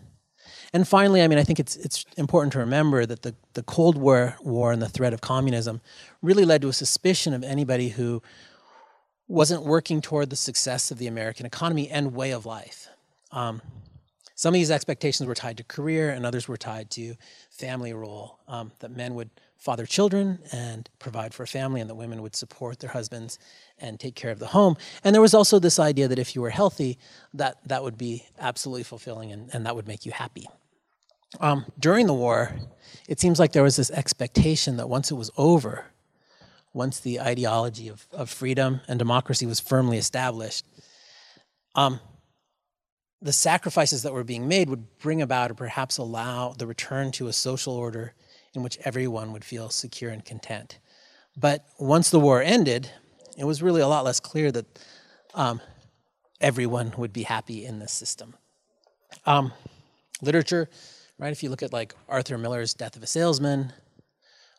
[0.74, 3.98] And finally, I mean, I think it's it's important to remember that the, the Cold
[3.98, 5.82] War war and the threat of communism
[6.22, 8.22] really led to a suspicion of anybody who
[9.28, 12.88] wasn't working toward the success of the American economy and way of life.
[13.32, 13.62] Um,
[14.36, 17.16] some of these expectations were tied to career, and others were tied to
[17.50, 18.40] family role.
[18.48, 22.36] Um, that men would father children and provide for a family, and that women would
[22.36, 23.38] support their husbands
[23.78, 24.78] and take care of the home.
[25.04, 26.98] And there was also this idea that if you were healthy,
[27.34, 30.48] that that would be absolutely fulfilling and, and that would make you happy.
[31.40, 32.54] Um, during the war,
[33.08, 35.86] it seems like there was this expectation that once it was over,
[36.74, 40.66] once the ideology of, of freedom and democracy was firmly established,
[41.76, 42.00] um,
[43.22, 47.28] the sacrifices that were being made would bring about or perhaps allow the return to
[47.28, 48.14] a social order
[48.54, 50.80] in which everyone would feel secure and content.
[51.38, 52.90] But once the war ended,
[53.38, 54.66] it was really a lot less clear that
[55.34, 55.62] um,
[56.42, 58.36] everyone would be happy in this system.
[59.26, 59.54] Um,
[60.22, 60.70] literature,
[61.22, 61.32] right?
[61.32, 63.72] If you look at like Arthur Miller's Death of a Salesman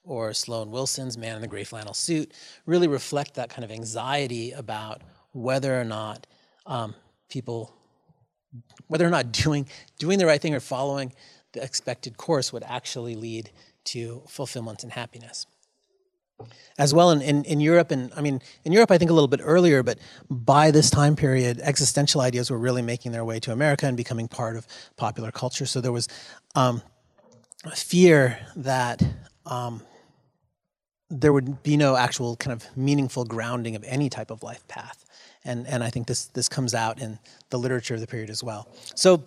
[0.05, 2.33] or Sloan Wilson's Man in the Gray Flannel Suit,
[2.65, 6.27] really reflect that kind of anxiety about whether or not
[6.65, 6.95] um,
[7.29, 7.75] people
[8.87, 9.67] whether or not doing
[9.99, 11.13] doing the right thing or following
[11.53, 13.51] the expected course would actually lead
[13.85, 15.47] to fulfillment and happiness.
[16.79, 19.29] As well in, in, in Europe, and I mean, in Europe, I think a little
[19.29, 19.99] bit earlier, but
[20.31, 24.29] by this time period, existential ideas were really making their way to America and becoming
[24.29, 25.67] part of popular culture.
[25.67, 26.09] So there was
[26.55, 26.83] um,
[27.75, 29.03] fear that
[29.45, 29.83] um,
[31.11, 35.05] there would be no actual kind of meaningful grounding of any type of life path
[35.45, 37.19] and and I think this this comes out in
[37.51, 38.69] the literature of the period as well.
[38.95, 39.25] So,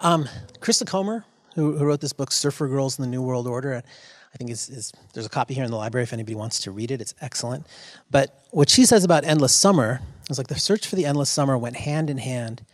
[0.00, 0.28] um,
[0.60, 1.24] Krista Comer,
[1.54, 3.82] who, who wrote this book, Surfer Girls in the New World Order,
[4.32, 6.70] I think is, is there's a copy here in the library if anybody wants to
[6.70, 7.00] read it.
[7.00, 7.66] It's excellent.
[8.10, 11.58] But what she says about endless summer is like the search for the endless summer
[11.58, 12.64] went hand in hand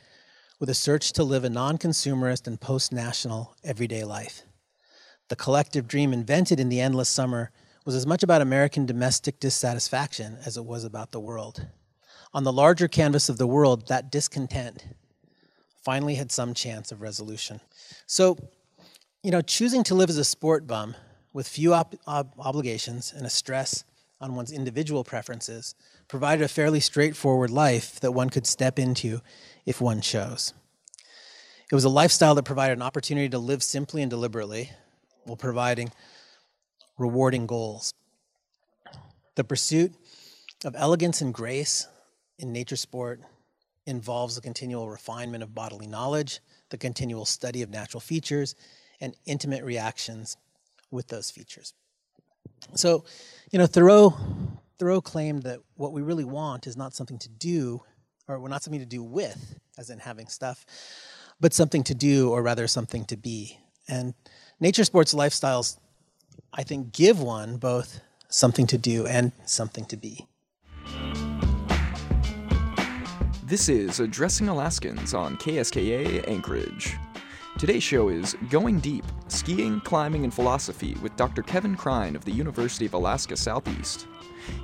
[0.58, 4.42] with a search to live a non-consumerist and post-national everyday life.
[5.28, 7.50] The collective dream invented in the endless summer
[7.84, 11.66] was as much about American domestic dissatisfaction as it was about the world
[12.36, 14.84] on the larger canvas of the world, that discontent
[15.82, 17.60] finally had some chance of resolution.
[18.06, 18.36] So,
[19.22, 20.94] you know, choosing to live as a sport bum
[21.36, 21.98] with few ob-
[22.38, 23.84] obligations and a stress
[24.22, 25.74] on one's individual preferences
[26.08, 29.20] provided a fairly straightforward life that one could step into
[29.66, 30.54] if one chose.
[31.70, 34.70] It was a lifestyle that provided an opportunity to live simply and deliberately
[35.24, 35.92] while providing
[36.96, 37.92] rewarding goals.
[39.34, 39.92] The pursuit
[40.64, 41.86] of elegance and grace
[42.38, 43.20] in nature sport
[43.84, 48.54] involves the continual refinement of bodily knowledge, the continual study of natural features,
[49.02, 50.38] and intimate reactions
[50.90, 51.74] with those features.
[52.74, 53.04] So,
[53.50, 54.14] you know, Thoreau,
[54.78, 57.82] Thoreau claimed that what we really want is not something to do,
[58.28, 60.64] or not something to do with, as in having stuff,
[61.40, 63.58] but something to do, or rather something to be.
[63.88, 64.14] And
[64.58, 65.78] nature sports lifestyles,
[66.52, 70.26] I think, give one both something to do and something to be.
[73.44, 76.96] This is Addressing Alaskans on KSKA Anchorage.
[77.58, 81.40] Today's show is Going Deep Skiing, Climbing, and Philosophy with Dr.
[81.40, 84.08] Kevin Krein of the University of Alaska Southeast.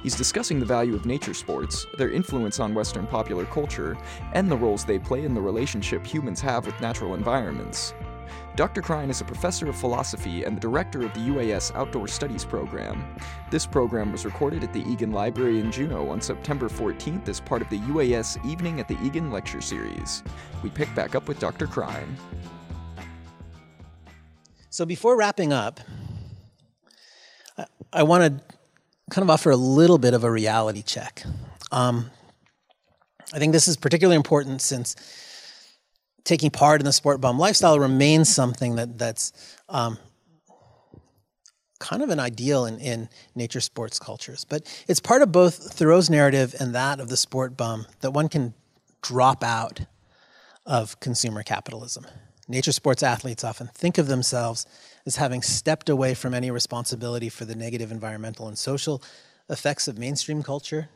[0.03, 3.97] He's discussing the value of nature sports, their influence on Western popular culture,
[4.35, 7.95] and the roles they play in the relationship humans have with natural environments.
[8.57, 8.83] Dr.
[8.83, 13.17] Krein is a professor of philosophy and the director of the UAS Outdoor Studies program.
[13.51, 17.63] This program was recorded at the Egan Library in Juneau on September 14th as part
[17.63, 20.23] of the UAS Evening at the Egan Lecture Series.
[20.63, 21.67] We pick back up with Dr.
[21.67, 22.15] Krein.
[24.73, 25.81] So before wrapping up,
[27.59, 28.57] I, I want to
[29.11, 31.23] kind of offer a little bit of a reality check.
[31.71, 32.11] Um,
[33.35, 34.97] I think this is particularly important since
[36.25, 39.35] taking part in the sport bum lifestyle remains something that that's
[39.69, 39.99] um,
[41.79, 44.47] kind of an ideal in, in nature sports cultures.
[44.47, 48.31] But it's part of both Thoreau's narrative and that of the sport bum that one
[48.31, 48.55] can
[49.03, 49.81] drop out
[50.65, 52.07] of consumer capitalism.
[52.49, 54.67] Nature sports athletes often think of themselves
[55.07, 59.03] as having stepped away from any responsibility for the negative environmental and social
[59.49, 60.89] effects of mainstream culture.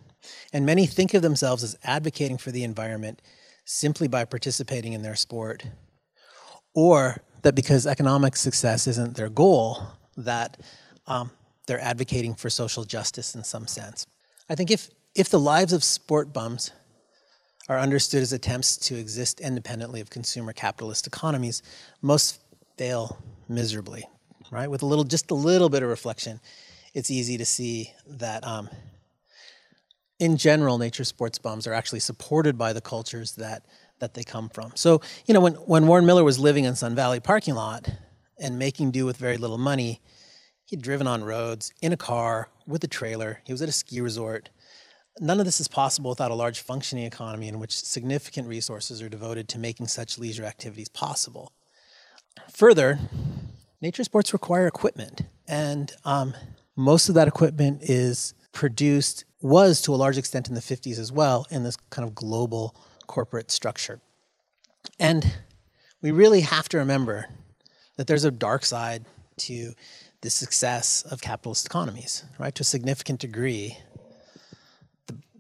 [0.52, 3.22] And many think of themselves as advocating for the environment
[3.64, 5.64] simply by participating in their sport,
[6.74, 9.82] or that because economic success isn't their goal,
[10.16, 10.56] that
[11.06, 11.30] um,
[11.66, 14.06] they're advocating for social justice in some sense.
[14.48, 16.72] I think if, if the lives of sport bums
[17.68, 21.62] are understood as attempts to exist independently of consumer capitalist economies,
[22.00, 22.40] most
[22.76, 24.04] fail miserably,
[24.50, 24.70] right?
[24.70, 26.40] With a little, just a little bit of reflection,
[26.94, 28.68] it's easy to see that um,
[30.18, 33.66] in general, nature sports bums are actually supported by the cultures that
[33.98, 34.72] that they come from.
[34.74, 37.88] So, you know, when, when Warren Miller was living in Sun Valley parking lot
[38.38, 40.02] and making do with very little money,
[40.66, 43.40] he'd driven on roads in a car with a trailer.
[43.46, 44.50] He was at a ski resort.
[45.20, 49.08] None of this is possible without a large functioning economy in which significant resources are
[49.08, 51.52] devoted to making such leisure activities possible.
[52.52, 52.98] Further,
[53.80, 56.34] nature sports require equipment, and um,
[56.76, 61.12] most of that equipment is produced, was to a large extent in the 50s as
[61.12, 62.74] well, in this kind of global
[63.06, 64.00] corporate structure.
[64.98, 65.38] And
[66.02, 67.26] we really have to remember
[67.96, 69.04] that there's a dark side
[69.38, 69.72] to
[70.20, 72.54] the success of capitalist economies, right?
[72.54, 73.78] To a significant degree,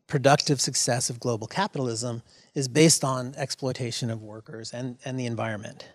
[0.06, 2.22] productive success of global capitalism
[2.54, 5.88] is based on exploitation of workers and, and the environment.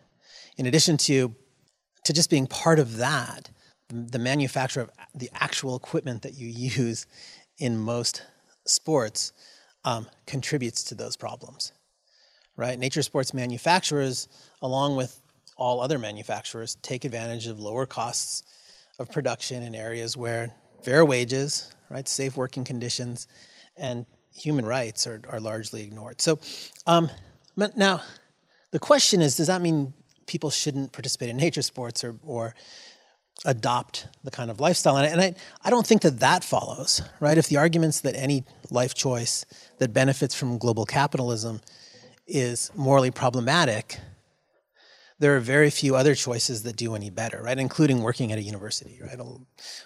[0.57, 1.33] In addition to,
[2.03, 3.49] to just being part of that,
[3.89, 6.47] the manufacture of the actual equipment that you
[6.83, 7.07] use
[7.57, 8.23] in most
[8.65, 9.33] sports
[9.83, 11.71] um, contributes to those problems
[12.61, 12.77] right?
[12.77, 14.27] Nature sports manufacturers,
[14.61, 15.19] along with
[15.57, 18.43] all other manufacturers, take advantage of lower costs
[18.99, 23.27] of production in areas where fair wages, right, safe working conditions,
[23.81, 26.21] and human rights are, are largely ignored.
[26.21, 26.39] So,
[26.87, 27.09] um,
[27.57, 28.01] now
[28.71, 29.93] the question is, does that mean
[30.25, 32.55] people shouldn't participate in nature sports or, or
[33.43, 34.95] adopt the kind of lifestyle?
[34.95, 37.37] And, I, and I, I don't think that that follows, right?
[37.37, 39.45] If the arguments that any life choice
[39.79, 41.59] that benefits from global capitalism
[42.27, 43.99] is morally problematic,
[45.19, 47.59] there are very few other choices that do any better, right?
[47.59, 49.19] Including working at a university, right?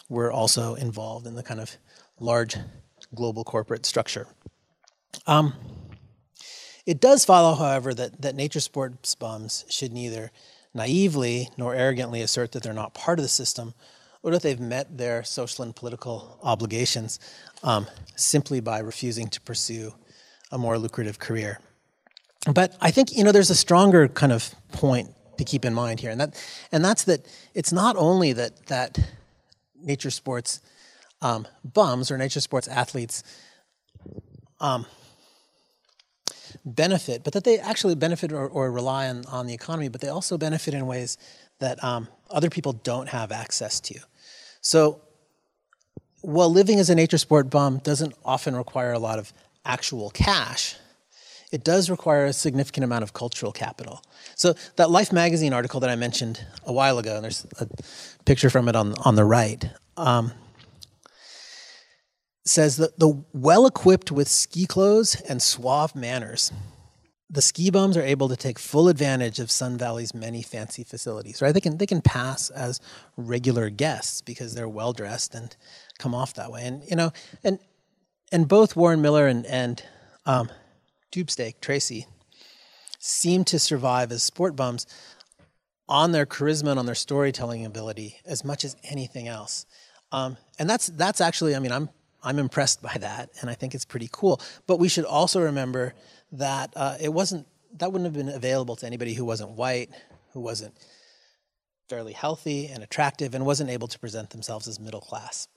[0.08, 1.76] We're also involved in the kind of
[2.20, 2.56] large
[3.16, 4.28] global corporate structure.
[5.26, 5.54] Um,
[6.86, 10.32] it does follow, however, that, that nature sports bums should neither
[10.74, 13.74] naively nor arrogantly assert that they're not part of the system
[14.22, 17.20] or that they've met their social and political obligations
[17.64, 19.94] um, simply by refusing to pursue
[20.52, 21.60] a more lucrative career.
[22.54, 26.00] But I think you know there's a stronger kind of point to keep in mind
[26.00, 29.00] here, and that and that's that it's not only that that
[29.82, 30.62] nature sports
[31.22, 33.24] um, bums or nature sports athletes
[34.60, 34.86] um,
[36.64, 40.08] benefit, but that they actually benefit or, or, rely on, on the economy, but they
[40.08, 41.18] also benefit in ways
[41.60, 44.00] that um, other people don't have access to.
[44.62, 45.02] So,
[46.22, 49.32] while living as a nature sport bum doesn't often require a lot of
[49.64, 50.76] actual cash,
[51.52, 54.02] it does require a significant amount of cultural capital.
[54.36, 57.68] So that Life magazine article that I mentioned a while ago, and there's a
[58.26, 60.32] picture from it on on the right, um,
[62.46, 66.52] says that the well equipped with ski clothes and suave manners,
[67.30, 71.42] the ski bums are able to take full advantage of Sun Valley's many fancy facilities.
[71.42, 71.54] Right?
[71.54, 72.80] They can they can pass as
[73.18, 75.56] regular guests because they're well dressed and
[75.98, 76.66] come off that way.
[76.66, 77.12] And you know,
[77.44, 77.60] and
[78.32, 79.84] and both Warren Miller and and
[80.26, 80.50] um,
[81.62, 82.08] Tracy,
[83.00, 84.86] seem to survive as sport bums
[85.88, 89.66] on their charisma and on their storytelling ability as much as anything else.
[90.12, 91.90] Um, and that's that's actually, I mean, I'm
[92.26, 94.42] I'm impressed by that, and I think it's pretty cool.
[94.68, 95.94] But we should also remember
[96.34, 99.90] that uh, it wasn't that wouldn't have been available to anybody who wasn't white,
[100.34, 100.74] who wasn't
[101.88, 105.48] fairly healthy and attractive, and wasn't able to present themselves as middle class.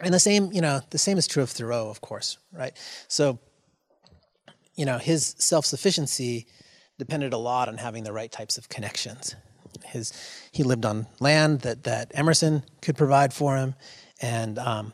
[0.00, 2.76] And the same, you know, the same is true of Thoreau, of course, right?
[3.08, 3.38] So
[4.76, 6.46] you know, his self sufficiency
[6.98, 9.34] depended a lot on having the right types of connections.
[9.84, 10.12] His,
[10.52, 13.74] he lived on land that, that Emerson could provide for him,
[14.20, 14.92] and um,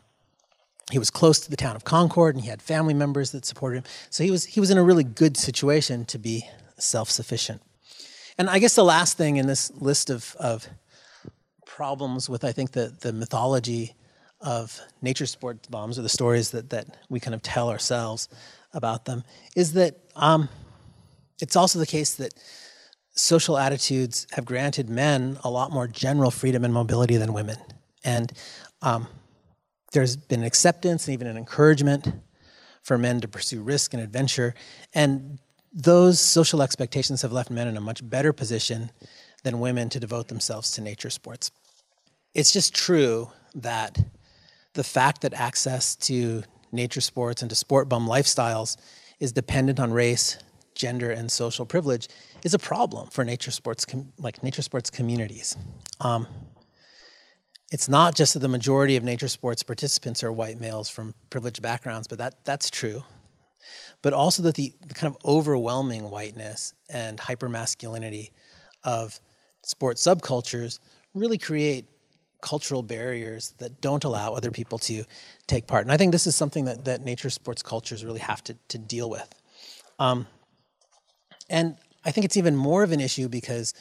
[0.91, 3.77] he was close to the town of Concord, and he had family members that supported
[3.77, 3.83] him.
[4.09, 6.47] So he was, he was in a really good situation to be
[6.77, 7.61] self sufficient.
[8.37, 10.67] And I guess the last thing in this list of, of
[11.65, 13.95] problems with, I think, the, the mythology
[14.41, 18.29] of nature sports bombs or the stories that, that we kind of tell ourselves
[18.73, 19.23] about them
[19.55, 20.47] is that um,
[21.41, 22.33] it's also the case that
[23.11, 27.57] social attitudes have granted men a lot more general freedom and mobility than women.
[28.03, 28.31] And
[28.81, 29.07] um,
[29.91, 32.11] there's been acceptance and even an encouragement
[32.83, 34.53] for men to pursue risk and adventure.
[34.93, 35.39] And
[35.73, 38.91] those social expectations have left men in a much better position
[39.43, 41.51] than women to devote themselves to nature sports.
[42.33, 43.97] It's just true that
[44.73, 48.77] the fact that access to nature sports and to sport bum lifestyles
[49.19, 50.37] is dependent on race,
[50.75, 52.07] gender, and social privilege
[52.43, 55.57] is a problem for nature sports com- like nature sports communities.
[55.99, 56.27] Um,
[57.71, 61.61] it's not just that the majority of nature sports participants are white males from privileged
[61.61, 63.03] backgrounds, but that that's true.
[64.01, 68.31] But also that the, the kind of overwhelming whiteness and hypermasculinity
[68.83, 69.19] of
[69.63, 70.79] sports subcultures
[71.13, 71.85] really create
[72.41, 75.03] cultural barriers that don't allow other people to
[75.47, 75.83] take part.
[75.83, 78.77] And I think this is something that, that nature sports cultures really have to, to
[78.77, 79.27] deal with.
[79.99, 80.25] Um,
[81.49, 83.73] and I think it's even more of an issue because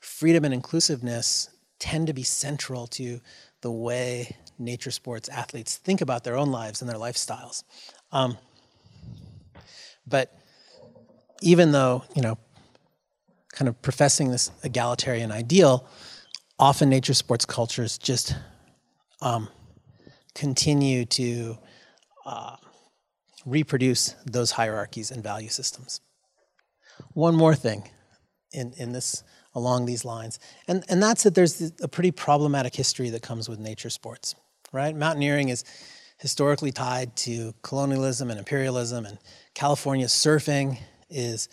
[0.00, 1.48] freedom and inclusiveness
[1.82, 3.20] tend to be central to
[3.60, 7.64] the way nature sports athletes think about their own lives and their lifestyles.
[8.12, 8.38] Um,
[10.06, 10.32] but
[11.40, 12.38] even though, you know,
[13.52, 15.84] kind of professing this egalitarian ideal,
[16.56, 18.36] often nature sports cultures just
[19.20, 19.48] um,
[20.36, 21.58] continue to
[22.24, 22.54] uh,
[23.44, 26.00] reproduce those hierarchies and value systems.
[27.12, 27.90] One more thing
[28.52, 29.24] in, in this
[29.54, 30.38] along these lines,
[30.68, 34.34] and, and that's that there's a pretty problematic history that comes with nature sports,
[34.72, 34.96] right?
[34.96, 35.64] Mountaineering is
[36.18, 39.18] historically tied to colonialism and imperialism, and
[39.54, 40.78] California surfing
[41.10, 41.48] is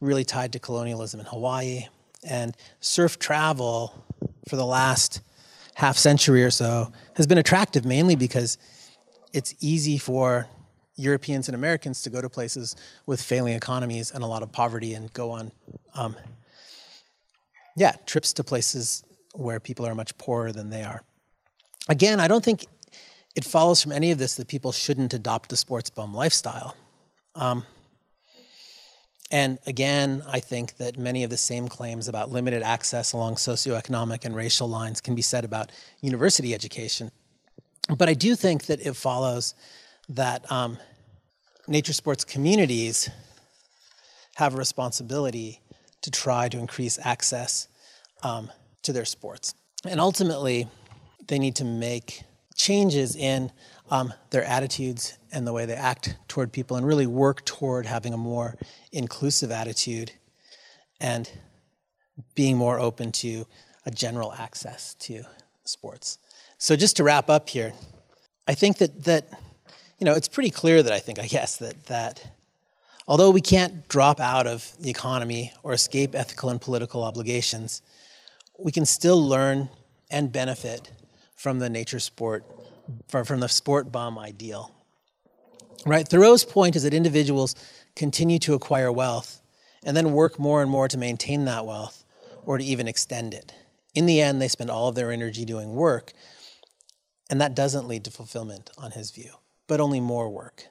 [0.00, 1.86] really tied to colonialism in Hawaii.
[2.24, 4.04] And surf travel
[4.48, 5.20] for the last
[5.74, 8.58] half century or so has been attractive mainly because
[9.32, 10.48] it's easy for
[10.96, 12.74] Europeans and Americans to go to places
[13.06, 15.52] with failing economies and a lot of poverty and go on,
[15.94, 16.16] um,
[17.78, 19.04] yeah, trips to places
[19.34, 21.02] where people are much poorer than they are.
[21.88, 22.66] Again, I don't think
[23.34, 26.76] it follows from any of this that people shouldn't adopt the sports bum lifestyle.
[27.34, 27.64] Um,
[29.30, 34.24] and again, I think that many of the same claims about limited access along socioeconomic
[34.24, 35.70] and racial lines can be said about
[36.00, 37.10] university education.
[37.96, 39.54] But I do think that it follows
[40.08, 40.78] that um,
[41.66, 43.10] nature sports communities
[44.36, 45.60] have a responsibility
[46.08, 47.68] to try to increase access
[48.22, 48.50] um,
[48.82, 49.54] to their sports.
[49.86, 50.68] And ultimately,
[51.26, 52.22] they need to make
[52.56, 53.52] changes in
[53.90, 58.14] um, their attitudes and the way they act toward people and really work toward having
[58.14, 58.56] a more
[58.92, 60.12] inclusive attitude
[61.00, 61.30] and
[62.34, 63.46] being more open to
[63.86, 65.22] a general access to
[65.64, 66.18] sports.
[66.56, 67.72] So just to wrap up here,
[68.46, 69.28] I think that that
[69.98, 72.37] you know it's pretty clear that I think I guess that that
[73.08, 77.82] although we can't drop out of the economy or escape ethical and political obligations,
[78.58, 79.70] we can still learn
[80.10, 80.92] and benefit
[81.34, 82.44] from the nature sport
[83.08, 84.74] from the sport bum ideal.
[85.84, 86.08] Right?
[86.08, 87.54] Thoreau's point is that individuals
[87.94, 89.40] continue to acquire wealth
[89.84, 92.04] and then work more and more to maintain that wealth
[92.44, 93.52] or to even extend it.
[93.94, 96.12] In the end, they spend all of their energy doing work,
[97.28, 99.32] and that doesn't lead to fulfillment on his view,
[99.66, 100.64] but only more work.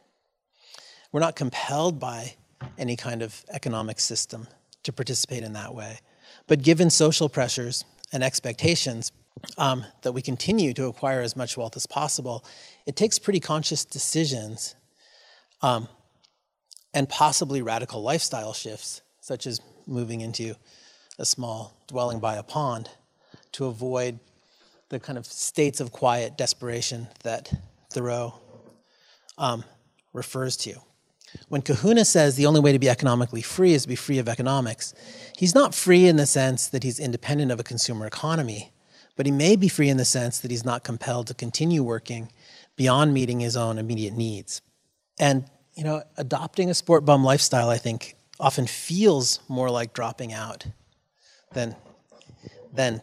[1.17, 2.35] We're not compelled by
[2.77, 4.47] any kind of economic system
[4.83, 5.97] to participate in that way.
[6.45, 9.11] But given social pressures and expectations,
[9.57, 12.45] um, that we continue to acquire as much wealth as possible,
[12.85, 14.75] it takes pretty conscious decisions
[15.63, 15.87] um,
[16.93, 20.53] and possibly radical lifestyle shifts, such as moving into
[21.17, 22.91] a small dwelling by a pond,
[23.53, 24.19] to avoid
[24.89, 27.51] the kind of states of quiet desperation that
[27.89, 28.35] Thoreau
[29.39, 29.63] um,
[30.13, 30.79] refers to.
[31.49, 34.29] When Kahuna says the only way to be economically free is to be free of
[34.29, 34.93] economics,
[35.37, 38.73] he's not free in the sense that he's independent of a consumer economy
[39.17, 42.31] but he may be free in the sense that he's not compelled to continue working
[42.77, 44.61] beyond meeting his own immediate needs.
[45.19, 50.31] And, you know, adopting a sport bum lifestyle, I think, often feels more like dropping
[50.31, 50.67] out
[51.53, 51.75] than,
[52.71, 53.01] than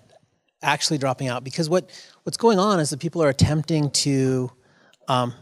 [0.62, 1.90] actually dropping out because what,
[2.22, 4.50] what's going on is that people are attempting to
[5.08, 5.34] um,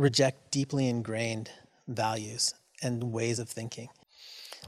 [0.00, 1.50] reject deeply ingrained
[1.86, 3.88] values and ways of thinking.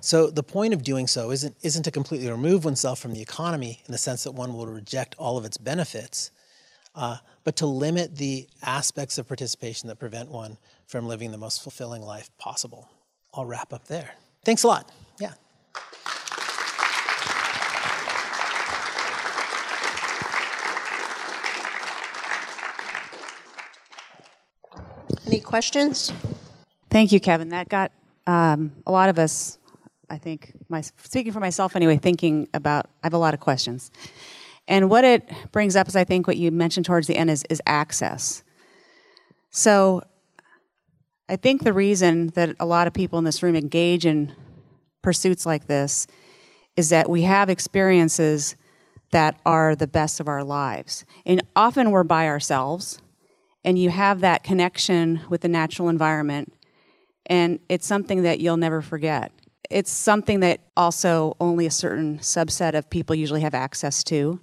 [0.01, 3.83] So the point of doing so isn't, isn't to completely remove oneself from the economy
[3.87, 6.31] in the sense that one will reject all of its benefits,
[6.95, 11.63] uh, but to limit the aspects of participation that prevent one from living the most
[11.63, 12.91] fulfilling life possible.
[13.33, 14.11] I'll wrap up there.
[14.45, 14.93] Thanks a lot.
[15.19, 15.33] Yeah.
[25.33, 26.13] Any questions?
[26.91, 27.49] Thank you, Kevin.
[27.49, 27.91] That got
[28.27, 29.59] um, a lot of us
[30.13, 33.91] I think, my, speaking for myself anyway, thinking about, I have a lot of questions.
[34.69, 37.45] And what it brings up is, I think, what you mentioned towards the end is,
[37.49, 38.45] is access.
[39.49, 40.03] So
[41.31, 44.35] I think the reason that a lot of people in this room engage in
[45.01, 46.07] pursuits like this
[46.77, 48.55] is that we have experiences
[49.13, 51.07] that are the best of our lives.
[51.25, 53.01] And often we're by ourselves,
[53.65, 56.53] and you have that connection with the natural environment,
[57.27, 59.33] and it's something that you'll never forget
[59.73, 64.41] it's something that also only a certain subset of people usually have access to.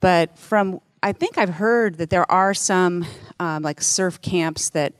[0.00, 3.06] But from I think I've heard that there are some
[3.38, 4.92] um, like surf camps that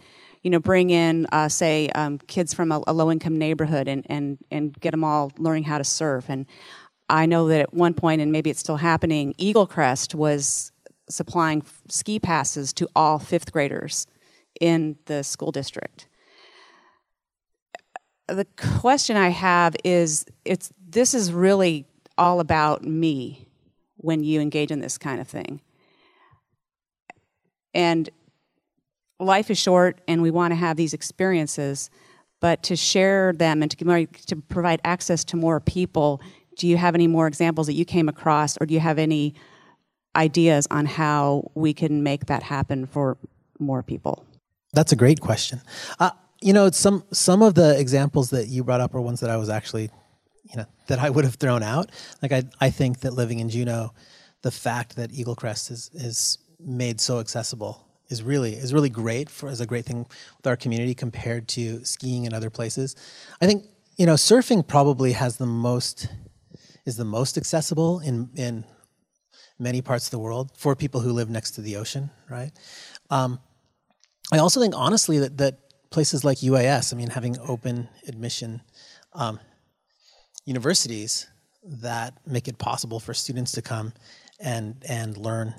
[0.42, 4.06] you know bring in uh, say um, kids from a, a low income neighborhood and,
[4.08, 6.26] and and get them all learning how to surf.
[6.28, 6.46] And
[7.08, 10.72] I know that at one point, and maybe it's still happening, Eagle Crest was
[11.10, 14.06] supplying ski passes to all fifth graders
[14.60, 16.06] in the school district
[18.34, 21.86] the question I have is it's this is really
[22.16, 23.48] all about me
[23.96, 25.60] when you engage in this kind of thing.
[27.74, 28.08] And
[29.18, 31.90] life is short and we want to have these experiences,
[32.40, 36.20] but to share them and to, to provide access to more people,
[36.56, 39.34] do you have any more examples that you came across, or do you have any
[40.16, 43.16] ideas on how we can make that happen for
[43.58, 44.24] more people?
[44.72, 45.60] That's a great question.
[45.98, 49.30] Uh, you know, some some of the examples that you brought up are ones that
[49.30, 49.90] I was actually,
[50.44, 51.90] you know, that I would have thrown out.
[52.22, 53.92] Like I, I think that living in Juneau,
[54.42, 59.30] the fact that Eagle Crest is is made so accessible is really is really great
[59.30, 60.06] for as a great thing
[60.36, 62.96] with our community compared to skiing in other places.
[63.40, 66.08] I think you know surfing probably has the most
[66.86, 68.64] is the most accessible in in
[69.60, 72.50] many parts of the world for people who live next to the ocean, right?
[73.10, 73.38] Um,
[74.32, 75.58] I also think honestly that that
[75.90, 78.62] places like UAS, I mean, having open admission
[79.12, 79.40] um,
[80.46, 81.26] universities
[81.62, 83.92] that make it possible for students to come
[84.40, 85.54] and and learn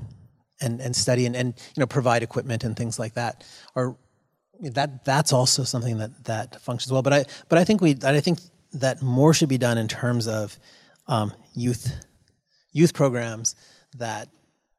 [0.59, 3.43] and and study and, and you know provide equipment and things like that
[3.75, 3.97] or
[4.61, 8.19] that that's also something that that functions well but i but i think we i
[8.19, 8.39] think
[8.73, 10.57] that more should be done in terms of
[11.07, 11.93] um, youth
[12.71, 13.55] youth programs
[13.97, 14.29] that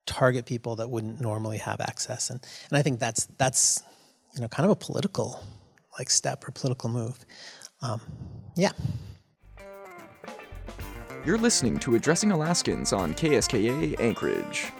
[0.06, 2.40] target people that wouldn't normally have access and
[2.70, 3.82] and i think that's that's
[4.34, 5.42] you know, kind of a political
[5.98, 7.24] like step or political move.
[7.82, 8.00] Um,
[8.56, 8.72] yeah.
[11.24, 14.72] You're listening to Addressing Alaskans on KSKA Anchorage.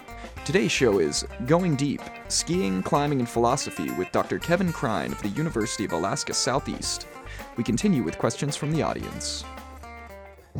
[0.44, 4.38] Today's show is Going Deep Skiing, Climbing, and Philosophy with Dr.
[4.38, 7.06] Kevin Krein of the University of Alaska Southeast.
[7.56, 9.44] We continue with questions from the audience.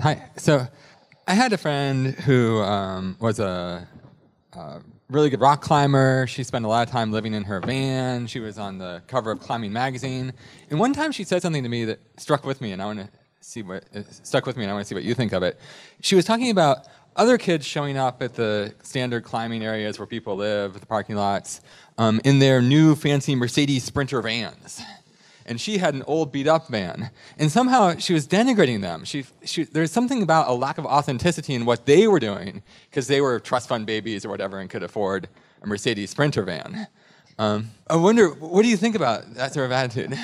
[0.01, 0.31] Hi.
[0.37, 0.67] So
[1.27, 3.87] I had a friend who um, was a,
[4.55, 6.27] a really good rock climber.
[6.27, 8.27] She spent a lot of time living in her van.
[8.27, 10.33] She was on the cover of Climbing Magazine.
[10.69, 13.01] And one time she said something to me that struck with me, and I want
[13.01, 13.09] to
[13.41, 13.85] see what
[14.25, 15.61] stuck with me, and I want to see what you think of it.
[16.01, 20.35] She was talking about other kids showing up at the standard climbing areas where people
[20.35, 21.61] live, the parking lots,
[21.99, 24.83] um, in their new fancy Mercedes Sprinter vans
[25.53, 27.11] and she had an old beat up van.
[27.39, 29.05] And somehow she was denigrating them.
[29.05, 33.07] She, she, there's something about a lack of authenticity in what they were doing because
[33.07, 35.29] they were trust fund babies or whatever and could afford
[35.61, 36.89] a Mercedes Sprinter van.
[37.39, 40.19] Um, I wonder, what do you think about that sort of attitude?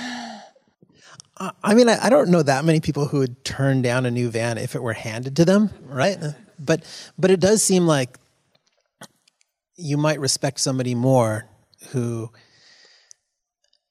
[1.62, 4.30] I mean, I, I don't know that many people who would turn down a new
[4.30, 6.18] van if it were handed to them, right?
[6.58, 6.82] But
[7.18, 8.18] but it does seem like
[9.76, 11.44] you might respect somebody more
[11.90, 12.30] who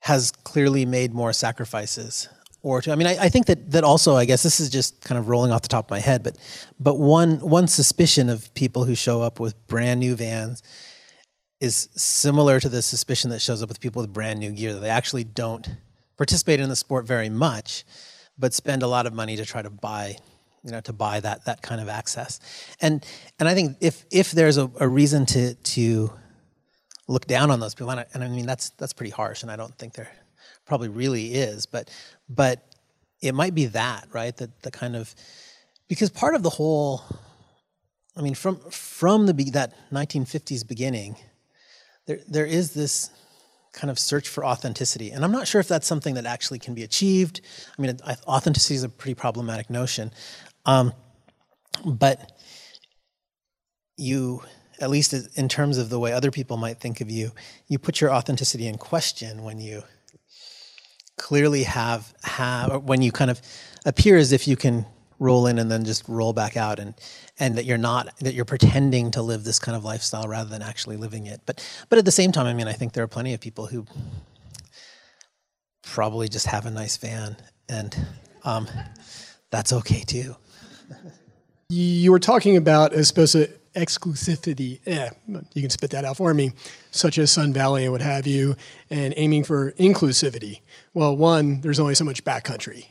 [0.07, 2.29] has clearly made more sacrifices
[2.63, 5.01] or to, I mean, I, I, think that that also, I guess this is just
[5.01, 6.37] kind of rolling off the top of my head, but
[6.79, 10.63] but one one suspicion of people who show up with brand new vans
[11.59, 14.79] is similar to the suspicion that shows up with people with brand new gear that
[14.79, 15.67] they actually don't
[16.15, 17.83] participate in the sport very much,
[18.37, 20.15] but spend a lot of money to try to buy,
[20.63, 22.39] you know, to buy that that kind of access.
[22.79, 23.05] And
[23.39, 26.13] and I think if if there's a, a reason to to
[27.07, 27.89] look down on those people.
[27.91, 30.11] And I, and I mean, that's that's pretty harsh, and I don't think there
[30.65, 31.65] probably really is.
[31.65, 31.89] But
[32.29, 32.63] but
[33.21, 35.15] it might be that right that the kind of
[35.87, 37.01] because part of the whole,
[38.15, 41.17] I mean, from from the that 1950s beginning,
[42.05, 43.09] there there is this
[43.73, 46.73] kind of search for authenticity, and I'm not sure if that's something that actually can
[46.73, 47.41] be achieved.
[47.77, 47.97] I mean,
[48.27, 50.11] authenticity is a pretty problematic notion,
[50.65, 50.93] um,
[51.85, 52.31] but
[53.97, 54.43] you
[54.79, 57.31] at least in terms of the way other people might think of you,
[57.67, 59.83] you put your authenticity in question when you
[61.17, 63.41] clearly have have when you kind of
[63.85, 64.85] appear as if you can
[65.19, 66.93] roll in and then just roll back out and
[67.39, 70.61] and that you're not that you're pretending to live this kind of lifestyle rather than
[70.61, 71.41] actually living it.
[71.45, 73.65] But but at the same time i mean i think there are plenty of people
[73.65, 73.85] who
[75.81, 77.35] probably just have a nice van
[77.69, 77.97] and
[78.43, 78.67] um,
[79.49, 80.35] that's okay too.
[81.69, 85.09] You were talking about as opposed to exclusivity, eh,
[85.53, 86.51] you can spit that out for me,
[86.91, 88.55] such as Sun Valley and what have you,
[88.89, 90.61] and aiming for inclusivity.
[90.93, 92.87] Well, one, there's only so much backcountry.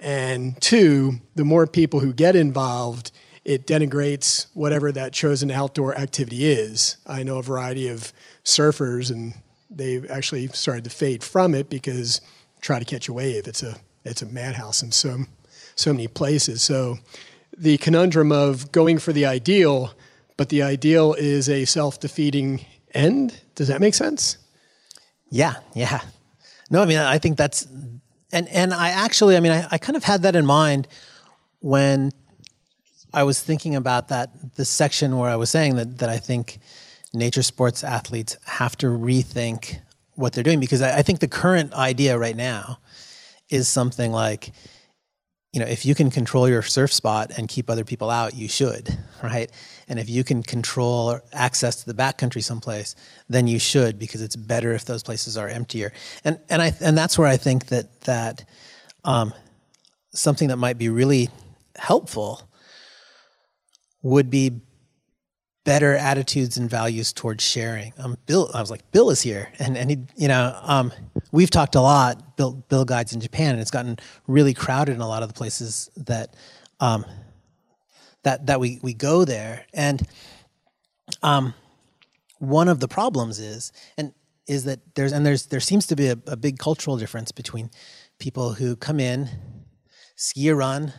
[0.00, 3.12] And two, the more people who get involved,
[3.44, 6.96] it denigrates whatever that chosen outdoor activity is.
[7.06, 8.12] I know a variety of
[8.44, 9.34] surfers, and
[9.70, 12.20] they've actually started to fade from it because
[12.60, 13.46] try to catch a wave.
[13.46, 15.24] It's a it's a madhouse in so
[15.76, 16.62] so many places.
[16.62, 16.98] So
[17.56, 19.92] the conundrum of going for the ideal
[20.36, 23.40] but the ideal is a self defeating end.
[23.54, 24.38] Does that make sense?
[25.30, 26.00] Yeah, yeah.
[26.70, 27.66] No, I mean, I think that's,
[28.32, 30.88] and, and I actually, I mean, I, I kind of had that in mind
[31.60, 32.10] when
[33.12, 36.58] I was thinking about that, the section where I was saying that, that I think
[37.12, 39.78] nature sports athletes have to rethink
[40.14, 42.78] what they're doing because I, I think the current idea right now
[43.50, 44.52] is something like
[45.54, 48.48] you know, if you can control your surf spot and keep other people out, you
[48.48, 49.48] should, right?
[49.86, 52.96] And if you can control access to the backcountry someplace,
[53.28, 55.92] then you should because it's better if those places are emptier.
[56.24, 58.44] And and I and that's where I think that that
[59.04, 59.32] um,
[60.12, 61.30] something that might be really
[61.76, 62.50] helpful
[64.02, 64.60] would be
[65.64, 67.92] better attitudes and values towards sharing.
[67.98, 70.92] Um, Bill, I was like, Bill is here, and and he, you know, um,
[71.32, 72.36] we've talked a lot.
[72.36, 75.34] Bill, Bill guides in Japan, and it's gotten really crowded in a lot of the
[75.34, 76.34] places that,
[76.80, 77.04] um,
[78.22, 80.06] that that we we go there, and,
[81.22, 81.54] um,
[82.38, 84.12] one of the problems is and
[84.46, 87.70] is that there's and there's there seems to be a, a big cultural difference between
[88.18, 89.28] people who come in,
[90.16, 90.92] ski a run,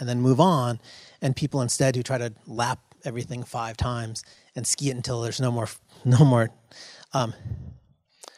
[0.00, 0.80] and then move on,
[1.22, 4.22] and people instead who try to lap everything five times
[4.54, 5.68] and ski it until there's no more
[6.04, 6.50] no more
[7.12, 7.34] um,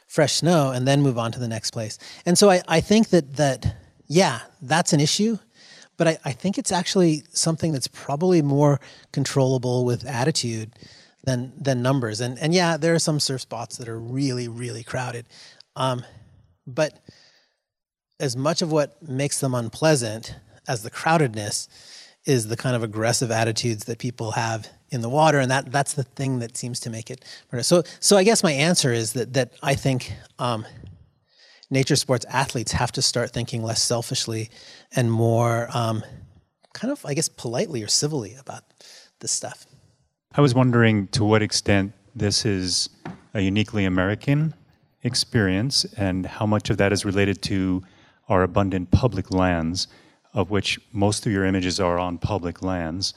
[0.07, 1.99] fresh snow and then move on to the next place.
[2.25, 5.39] And so I, I think that that yeah, that's an issue,
[5.97, 8.81] but I, I think it's actually something that's probably more
[9.13, 10.73] controllable with attitude
[11.25, 12.21] than than numbers.
[12.21, 15.27] And and yeah, there are some surf spots that are really really crowded,
[15.77, 16.05] um,
[16.67, 17.01] but
[18.19, 20.37] as much of what makes them unpleasant
[20.69, 21.69] as the crowdedness
[22.25, 25.95] is the kind of aggressive attitudes that people have in the water, and that that's
[25.95, 27.25] the thing that seems to make it.
[27.63, 30.13] So so I guess my answer is that that I think.
[30.39, 30.65] Um,
[31.71, 34.51] nature sports athletes have to start thinking less selfishly
[34.97, 36.03] and more um,
[36.73, 38.65] kind of, I guess, politely or civilly about
[39.21, 39.67] this stuff.
[40.35, 42.89] I was wondering to what extent this is
[43.35, 44.55] a uniquely American
[45.03, 47.83] experience and how much of that is related to
[48.29, 49.89] our abundant public lands,
[50.33, 53.15] of which most of your images are on public lands,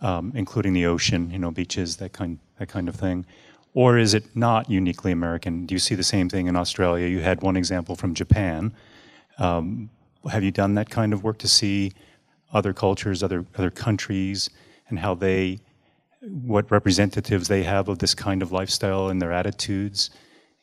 [0.00, 3.24] um, including the ocean, you know, beaches, that kind, that kind of thing.
[3.72, 5.64] Or is it not uniquely American?
[5.66, 7.06] Do you see the same thing in Australia?
[7.06, 8.74] You had one example from Japan.
[9.38, 9.90] Um,
[10.30, 11.92] have you done that kind of work to see
[12.52, 14.50] other cultures, other other countries,
[14.88, 15.60] and how they,
[16.20, 20.10] what representatives they have of this kind of lifestyle and their attitudes?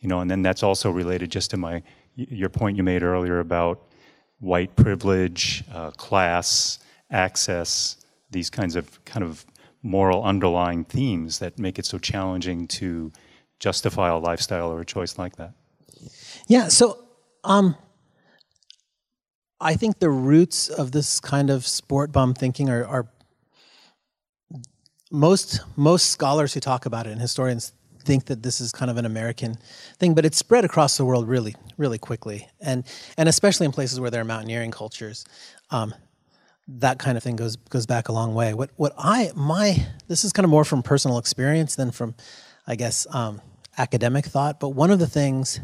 [0.01, 1.81] You know, and then that's also related just to my
[2.15, 3.81] your point you made earlier about
[4.39, 6.79] white privilege, uh, class,
[7.09, 7.97] access,
[8.29, 9.45] these kinds of kind of
[9.81, 13.11] moral underlying themes that make it so challenging to
[13.59, 15.53] justify a lifestyle or a choice like that.
[16.47, 17.03] Yeah, so
[17.43, 17.75] um,
[19.59, 23.07] I think the roots of this kind of sport bum thinking are, are
[25.09, 27.71] most most scholars who talk about it and historians
[28.07, 29.57] think that this is kind of an American
[29.99, 32.85] thing, but it's spread across the world really, really quickly, and
[33.17, 35.25] and especially in places where there are mountaineering cultures.
[35.69, 35.93] Um,
[36.67, 38.53] that kind of thing goes goes back a long way.
[38.53, 42.15] What what I my this is kind of more from personal experience than from,
[42.65, 43.41] I guess, um,
[43.77, 44.59] academic thought.
[44.59, 45.59] But one of the things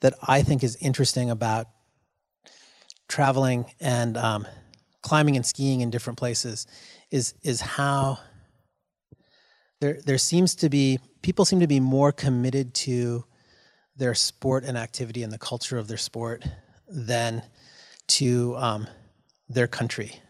[0.00, 1.68] that I think is interesting about
[3.08, 4.46] traveling and um,
[5.02, 6.66] climbing and skiing in different places
[7.10, 8.18] is is how
[9.80, 13.24] there there seems to be people seem to be more committed to
[13.96, 16.44] their sport and activity and the culture of their sport
[16.88, 17.42] than
[18.08, 18.86] to um,
[19.48, 20.20] their country,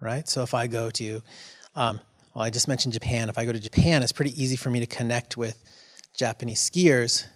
[0.00, 0.28] right?
[0.28, 1.22] So if I go to,
[1.74, 2.00] um,
[2.34, 3.28] well, I just mentioned Japan.
[3.28, 5.62] If I go to Japan, it's pretty easy for me to connect with
[6.16, 7.26] Japanese skiers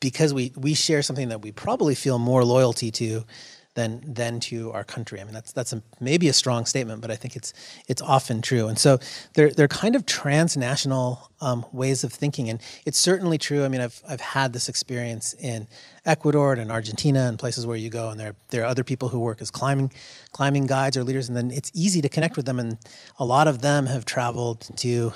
[0.00, 3.24] because we, we share something that we probably feel more loyalty to
[3.74, 5.20] than than to our country.
[5.20, 7.54] I mean, that's that's a, maybe a strong statement, but I think it's
[7.88, 8.68] it's often true.
[8.68, 8.98] And so
[9.34, 13.64] they're they're kind of transnational um, ways of thinking, and it's certainly true.
[13.64, 15.68] I mean, I've I've had this experience in
[16.04, 19.08] Ecuador and in Argentina and places where you go, and there there are other people
[19.08, 19.90] who work as climbing
[20.32, 22.58] climbing guides or leaders, and then it's easy to connect with them.
[22.58, 22.78] And
[23.18, 25.12] a lot of them have traveled to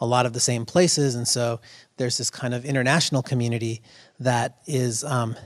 [0.00, 1.60] a lot of the same places, and so
[1.98, 3.80] there's this kind of international community
[4.18, 5.04] that is.
[5.04, 5.36] Um,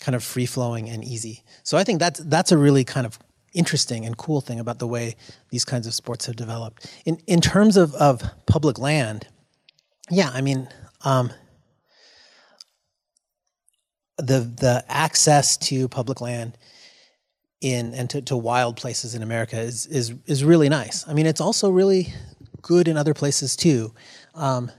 [0.00, 1.42] kind of free flowing and easy.
[1.62, 3.18] So I think that's that's a really kind of
[3.52, 5.16] interesting and cool thing about the way
[5.50, 6.90] these kinds of sports have developed.
[7.04, 9.26] In in terms of, of public land,
[10.10, 10.68] yeah, I mean,
[11.04, 11.30] um,
[14.16, 16.56] the the access to public land
[17.60, 21.06] in and to, to wild places in America is is is really nice.
[21.08, 22.12] I mean, it's also really
[22.62, 23.94] good in other places too.
[24.34, 24.70] Um,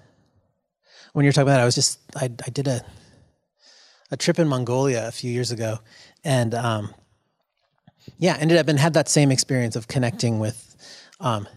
[1.14, 2.86] when you're talking about, it, I was just I, I did a
[4.12, 5.80] a trip in Mongolia a few years ago,
[6.24, 6.94] and um,
[8.18, 10.76] yeah, ended up and had that same experience of connecting with
[11.20, 11.48] um,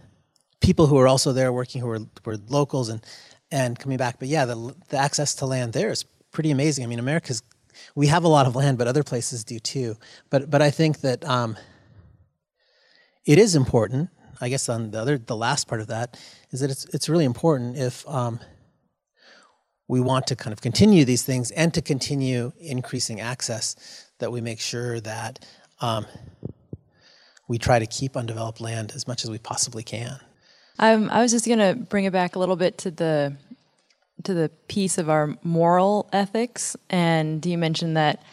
[0.61, 3.03] people who were also there working, who were were locals, and
[3.51, 4.19] and coming back.
[4.19, 6.83] But yeah, the the access to land there is pretty amazing.
[6.83, 7.41] I mean, America's
[7.95, 9.97] we have a lot of land, but other places do too.
[10.29, 11.57] But but I think that um,
[13.25, 14.09] it is important.
[14.41, 16.19] I guess on the other the last part of that
[16.51, 18.39] is that it's it's really important if um,
[19.87, 23.75] we want to kind of continue these things and to continue increasing access
[24.19, 25.45] that we make sure that
[25.81, 26.05] um,
[27.47, 30.19] we try to keep undeveloped land as much as we possibly can.
[30.79, 33.35] Um, I was just going to bring it back a little bit to the
[34.23, 38.23] to the piece of our moral ethics, and you mentioned that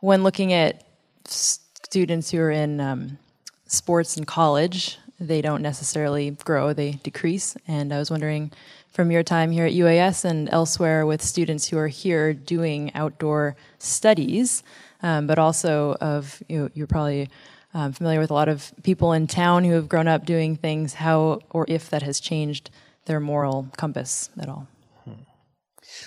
[0.00, 0.82] when looking at
[1.26, 3.18] students who are in um,
[3.66, 7.56] sports in college, they don't necessarily grow; they decrease.
[7.68, 8.50] And I was wondering,
[8.90, 13.56] from your time here at UAS and elsewhere with students who are here doing outdoor
[13.78, 14.62] studies,
[15.02, 17.28] um, but also of you know, you're probably
[17.72, 20.94] um, familiar with a lot of people in town who have grown up doing things,
[20.94, 22.70] how or if that has changed
[23.06, 24.66] their moral compass at all.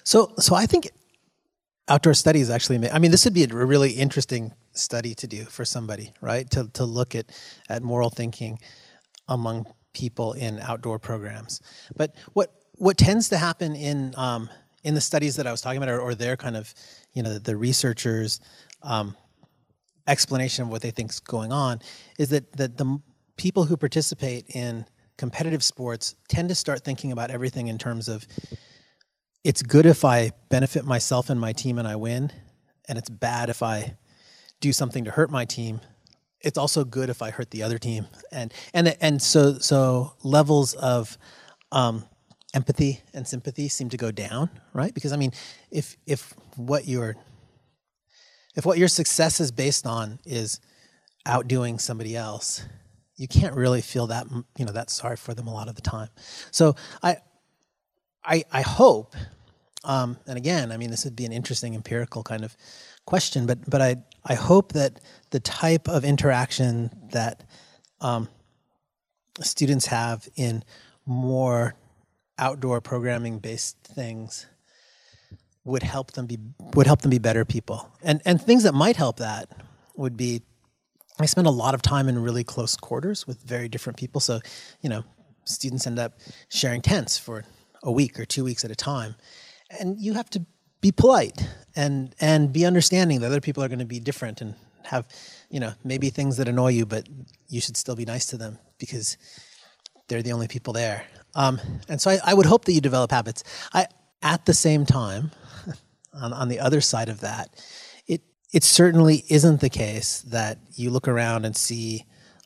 [0.03, 0.89] So, so I think
[1.87, 2.89] outdoor studies actually.
[2.89, 6.49] I mean, this would be a really interesting study to do for somebody, right?
[6.51, 7.25] To to look at
[7.69, 8.59] at moral thinking
[9.27, 11.61] among people in outdoor programs.
[11.95, 12.51] But what
[12.83, 14.49] what tends to happen in um,
[14.83, 16.73] in the studies that I was talking about, or, or their kind of,
[17.13, 18.41] you know, the researchers'
[18.81, 19.15] um,
[20.05, 21.79] explanation of what they think is going on,
[22.19, 22.99] is that that the
[23.37, 24.85] people who participate in
[25.17, 28.27] competitive sports tend to start thinking about everything in terms of
[29.45, 32.33] it's good if I benefit myself and my team and I win,
[32.89, 33.95] and it's bad if I
[34.59, 35.79] do something to hurt my team.
[36.41, 40.73] It's also good if I hurt the other team, and and and so so levels
[40.73, 41.17] of
[41.71, 42.03] um,
[42.53, 44.93] empathy and sympathy seem to go down, right?
[44.93, 45.31] Because I mean,
[45.71, 47.15] if if what your
[48.55, 50.59] if what your success is based on is
[51.25, 52.65] outdoing somebody else,
[53.15, 54.27] you can't really feel that
[54.57, 56.09] you know that sorry for them a lot of the time.
[56.51, 57.17] So I
[58.23, 59.15] I I hope,
[59.83, 62.55] um, and again, I mean, this would be an interesting empirical kind of
[63.05, 64.99] question, but but I I hope that
[65.31, 67.43] the type of interaction that
[67.99, 68.27] um,
[69.41, 70.63] students have in
[71.05, 71.75] more
[72.37, 74.47] outdoor programming based things
[75.63, 76.37] would help them be
[76.73, 77.89] would help them be better people.
[78.01, 79.49] And and things that might help that
[79.95, 80.41] would be
[81.19, 84.19] I spend a lot of time in really close quarters with very different people.
[84.19, 84.39] So,
[84.81, 85.03] you know,
[85.45, 86.19] students end up
[86.49, 87.45] sharing tents for
[87.83, 89.15] a week or two weeks at a time.
[89.79, 90.45] And you have to
[90.81, 94.55] be polite and and be understanding that other people are going to be different and
[94.85, 95.07] have,
[95.49, 97.07] you know, maybe things that annoy you, but
[97.47, 99.17] you should still be nice to them because
[100.07, 101.05] they're the only people there.
[101.35, 101.59] Um,
[101.89, 103.43] and so I, I, would hope that you develop habits.
[103.73, 103.87] I,
[104.21, 105.31] at the same time,
[106.13, 107.49] on, on the other side of that,
[108.07, 108.21] it
[108.51, 112.05] it certainly isn't the case that you look around and see,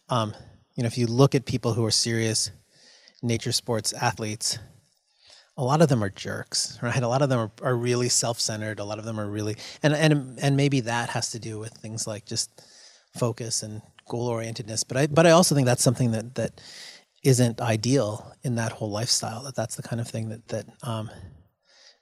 [0.09, 0.33] um,
[0.75, 2.51] you know, if you look at people who are serious
[3.21, 4.57] nature sports athletes,
[5.57, 7.01] a lot of them are jerks, right?
[7.01, 8.79] A lot of them are, are really self-centered.
[8.79, 11.73] A lot of them are really, and and and maybe that has to do with
[11.73, 12.61] things like just
[13.17, 14.85] focus and goal orientedness.
[14.87, 16.61] But I but I also think that's something that that
[17.27, 19.43] isn't ideal in that whole lifestyle.
[19.43, 21.11] That that's the kind of thing that that um,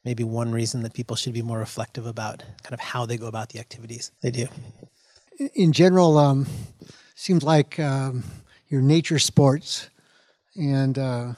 [0.04, 3.26] maybe one reason that people should be more reflective about kind of how they go
[3.26, 4.48] about the activities they do.
[5.56, 6.46] In general, um,
[7.16, 8.24] seems like um,
[8.70, 9.90] your nature sports
[10.56, 11.34] and uh,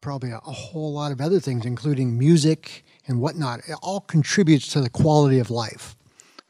[0.00, 4.68] probably a, a, whole lot of other things, including music and whatnot, it all contributes
[4.68, 5.94] to the quality of life,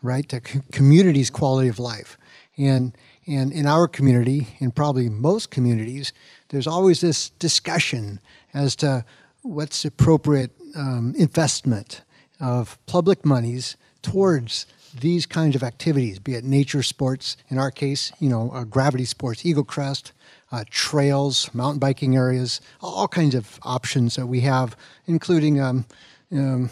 [0.00, 0.26] right?
[0.28, 0.40] The
[0.72, 2.16] community's quality of life.
[2.56, 6.12] And and in our community, in probably most communities,
[6.48, 8.20] there's always this discussion
[8.54, 9.04] as to
[9.42, 12.02] what's appropriate um, investment
[12.40, 14.66] of public monies towards
[15.00, 19.04] these kinds of activities, be it nature sports, in our case, you know, uh, gravity
[19.04, 20.12] sports, Eagle Crest,
[20.52, 24.76] uh, trails, mountain biking areas, all kinds of options that we have,
[25.06, 25.84] including, um,
[26.32, 26.70] um,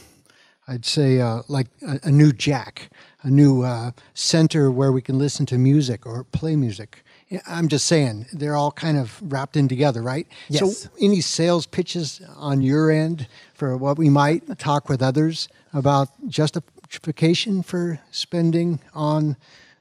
[0.68, 2.88] I'd say, uh, like a, a, new jack,
[3.22, 7.02] a new uh, center where we can listen to music or play music.
[7.46, 10.26] I'm just saying they're all kind of wrapped in together, right?
[10.48, 10.82] Yes.
[10.82, 16.08] So, any sales pitches on your end for what we might talk with others about
[16.28, 19.36] justification for spending on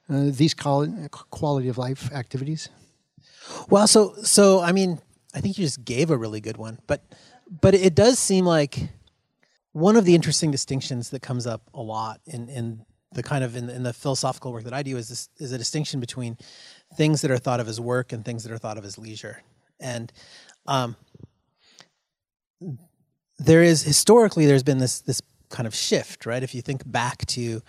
[0.08, 2.68] uh, these quality of life activities?
[3.68, 5.00] Well, so so I mean,
[5.34, 7.02] I think you just gave a really good one, but
[7.60, 8.88] but it does seem like
[9.72, 13.56] one of the interesting distinctions that comes up a lot in in the kind of
[13.56, 16.36] in, in the philosophical work that I do is this is a distinction between
[16.96, 19.42] things that are thought of as work and things that are thought of as leisure.
[19.80, 20.12] And
[20.66, 20.96] um,
[23.38, 25.20] there is historically there's been this this
[25.50, 26.42] kind of shift, right?
[26.42, 27.62] If you think back to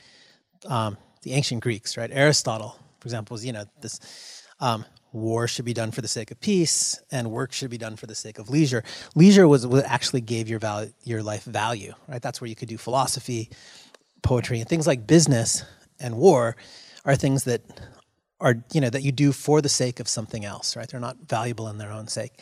[0.68, 2.10] um, the ancient Greeks, right?
[2.12, 6.32] Aristotle, for example, was you know this um, war should be done for the sake
[6.32, 8.84] of peace and work should be done for the sake of leisure.
[9.16, 12.22] Leisure was what actually gave your value, your life value, right?
[12.22, 13.50] That's where you could do philosophy,
[14.22, 15.64] poetry, and things like business
[16.00, 16.56] and war
[17.06, 17.62] are things that
[18.40, 20.88] are you know that you do for the sake of something else, right?
[20.88, 22.34] They're not valuable in their own sake,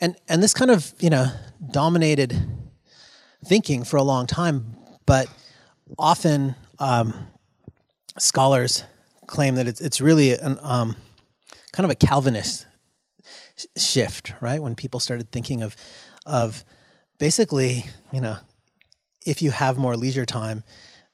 [0.00, 1.28] and and this kind of you know
[1.70, 2.36] dominated
[3.44, 4.76] thinking for a long time,
[5.06, 5.28] but
[5.98, 7.28] often um,
[8.18, 8.84] scholars
[9.26, 10.96] claim that it's it's really an um,
[11.72, 12.66] kind of a Calvinist
[13.56, 14.60] sh- shift, right?
[14.60, 15.76] When people started thinking of
[16.24, 16.64] of
[17.18, 18.36] basically, you know,
[19.24, 20.64] if you have more leisure time,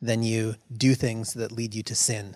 [0.00, 2.34] then you do things that lead you to sin,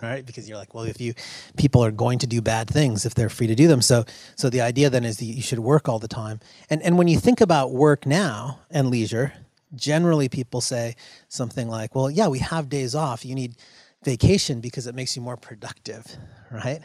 [0.00, 0.24] right?
[0.24, 1.14] Because you're like, well, if you
[1.56, 4.04] people are going to do bad things if they're free to do them, so
[4.36, 6.40] so the idea then is that you should work all the time.
[6.70, 9.32] And and when you think about work now and leisure,
[9.74, 10.96] generally people say
[11.28, 13.24] something like, well, yeah, we have days off.
[13.24, 13.56] You need
[14.04, 16.04] vacation because it makes you more productive,
[16.50, 16.82] right?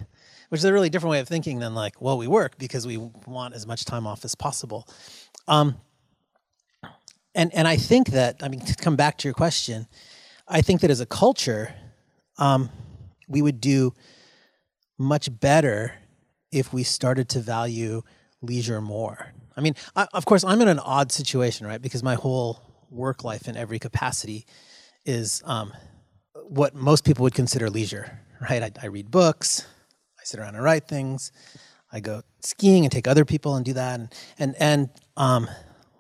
[0.49, 2.97] Which is a really different way of thinking than like, well, we work because we
[3.25, 4.87] want as much time off as possible.
[5.47, 5.77] Um,
[7.35, 9.87] and and I think that I mean to come back to your question,
[10.47, 11.73] I think that as a culture,
[12.37, 12.69] um,
[13.27, 13.93] we would do
[14.97, 15.93] much better
[16.51, 18.01] if we started to value
[18.41, 19.33] leisure more.
[19.55, 21.81] I mean, I, of course, I'm in an odd situation, right?
[21.81, 24.45] Because my whole work life in every capacity
[25.05, 25.73] is um,
[26.33, 28.19] what most people would consider leisure,
[28.49, 28.63] right?
[28.63, 29.67] I, I, read books,
[30.19, 31.31] I sit around and write things,
[31.91, 33.99] I go skiing and take other people and do that.
[33.99, 35.49] And and, and um,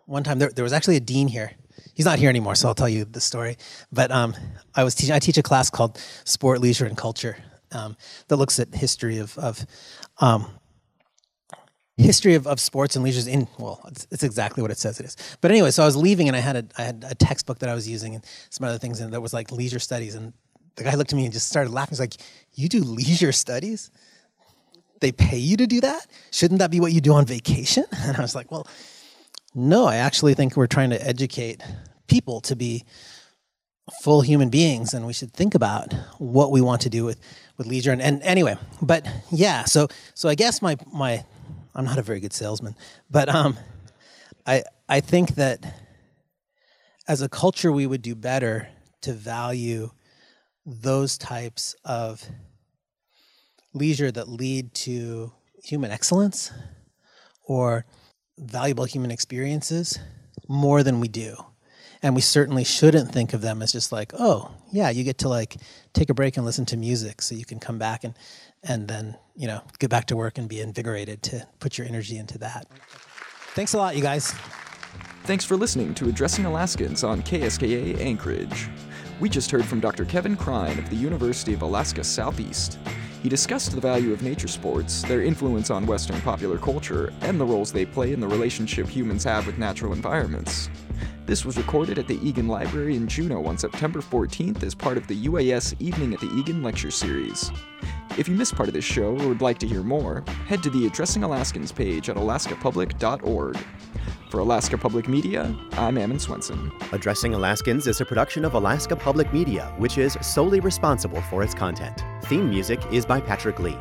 [0.05, 1.51] one time there, there was actually a dean here.
[1.97, 3.57] He's not here anymore, so I'll tell you the story.
[3.91, 4.35] But um,
[4.75, 5.15] I was teaching.
[5.15, 7.37] I teach a class called Sport, Leisure, and Culture
[7.71, 9.65] um, that looks at history of, of
[10.19, 10.45] um,
[11.97, 15.07] history of, of sports and leisure in well it's, it's, exactly what it says it
[15.07, 15.17] is.
[15.41, 17.69] But anyway so i was leaving and i had a i had a textbook that
[17.69, 20.13] i was using and some other things and that was like leisure studies.
[20.13, 20.33] And
[20.75, 21.93] the guy looked at me and just started laughing.
[21.93, 22.13] He's like
[22.53, 23.89] you do leisure studies?
[24.99, 26.05] They pay you to do that?
[26.31, 27.85] Shouldn't that be what you do on vacation?
[27.91, 28.67] And i was like well
[29.55, 31.63] no i actually think we're trying to educate
[32.07, 32.83] people to be
[34.01, 37.19] full human beings and we should think about what we want to do with
[37.57, 41.23] with leisure and, and anyway but yeah so so i guess my my
[41.77, 42.75] I'm not a very good salesman,
[43.07, 43.55] but um,
[44.47, 45.63] I I think that
[47.07, 48.67] as a culture we would do better
[49.01, 49.91] to value
[50.65, 52.27] those types of
[53.75, 55.31] leisure that lead to
[55.63, 56.51] human excellence
[57.43, 57.85] or
[58.39, 59.99] valuable human experiences
[60.47, 61.35] more than we do.
[62.03, 65.29] And we certainly shouldn't think of them as just like, oh, yeah, you get to
[65.29, 65.57] like
[65.93, 68.13] take a break and listen to music so you can come back and
[68.63, 72.17] and then you know get back to work and be invigorated to put your energy
[72.17, 72.67] into that.
[73.53, 74.33] Thanks a lot, you guys.
[75.23, 78.69] Thanks for listening to Addressing Alaskans on KSKA Anchorage.
[79.19, 80.05] We just heard from Dr.
[80.05, 82.77] Kevin Krein of the University of Alaska Southeast.
[83.23, 87.45] He discussed the value of nature sports, their influence on Western popular culture, and the
[87.45, 90.69] roles they play in the relationship humans have with natural environments.
[91.27, 95.07] This was recorded at the Egan Library in Juneau on September 14th as part of
[95.07, 97.51] the UAS Evening at the Egan Lecture Series.
[98.17, 100.69] If you missed part of this show or would like to hear more, head to
[100.69, 103.57] the Addressing Alaskans page at alaskapublic.org.
[104.31, 106.71] For Alaska Public Media, I'm Ammon Swenson.
[106.93, 111.53] Addressing Alaskans is a production of Alaska Public Media, which is solely responsible for its
[111.53, 112.05] content.
[112.23, 113.77] Theme music is by Patrick Lee.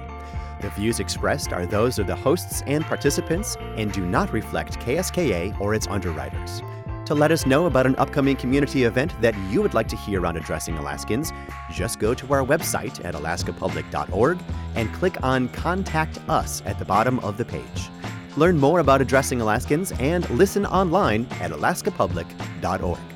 [0.62, 5.60] The views expressed are those of the hosts and participants and do not reflect KSKA
[5.60, 6.60] or its underwriters.
[7.06, 10.26] To let us know about an upcoming community event that you would like to hear
[10.26, 11.32] on Addressing Alaskans,
[11.70, 14.40] just go to our website at alaskapublic.org
[14.74, 17.90] and click on Contact Us at the bottom of the page.
[18.36, 23.15] Learn more about Addressing Alaskans and listen online at alaskapublic.org.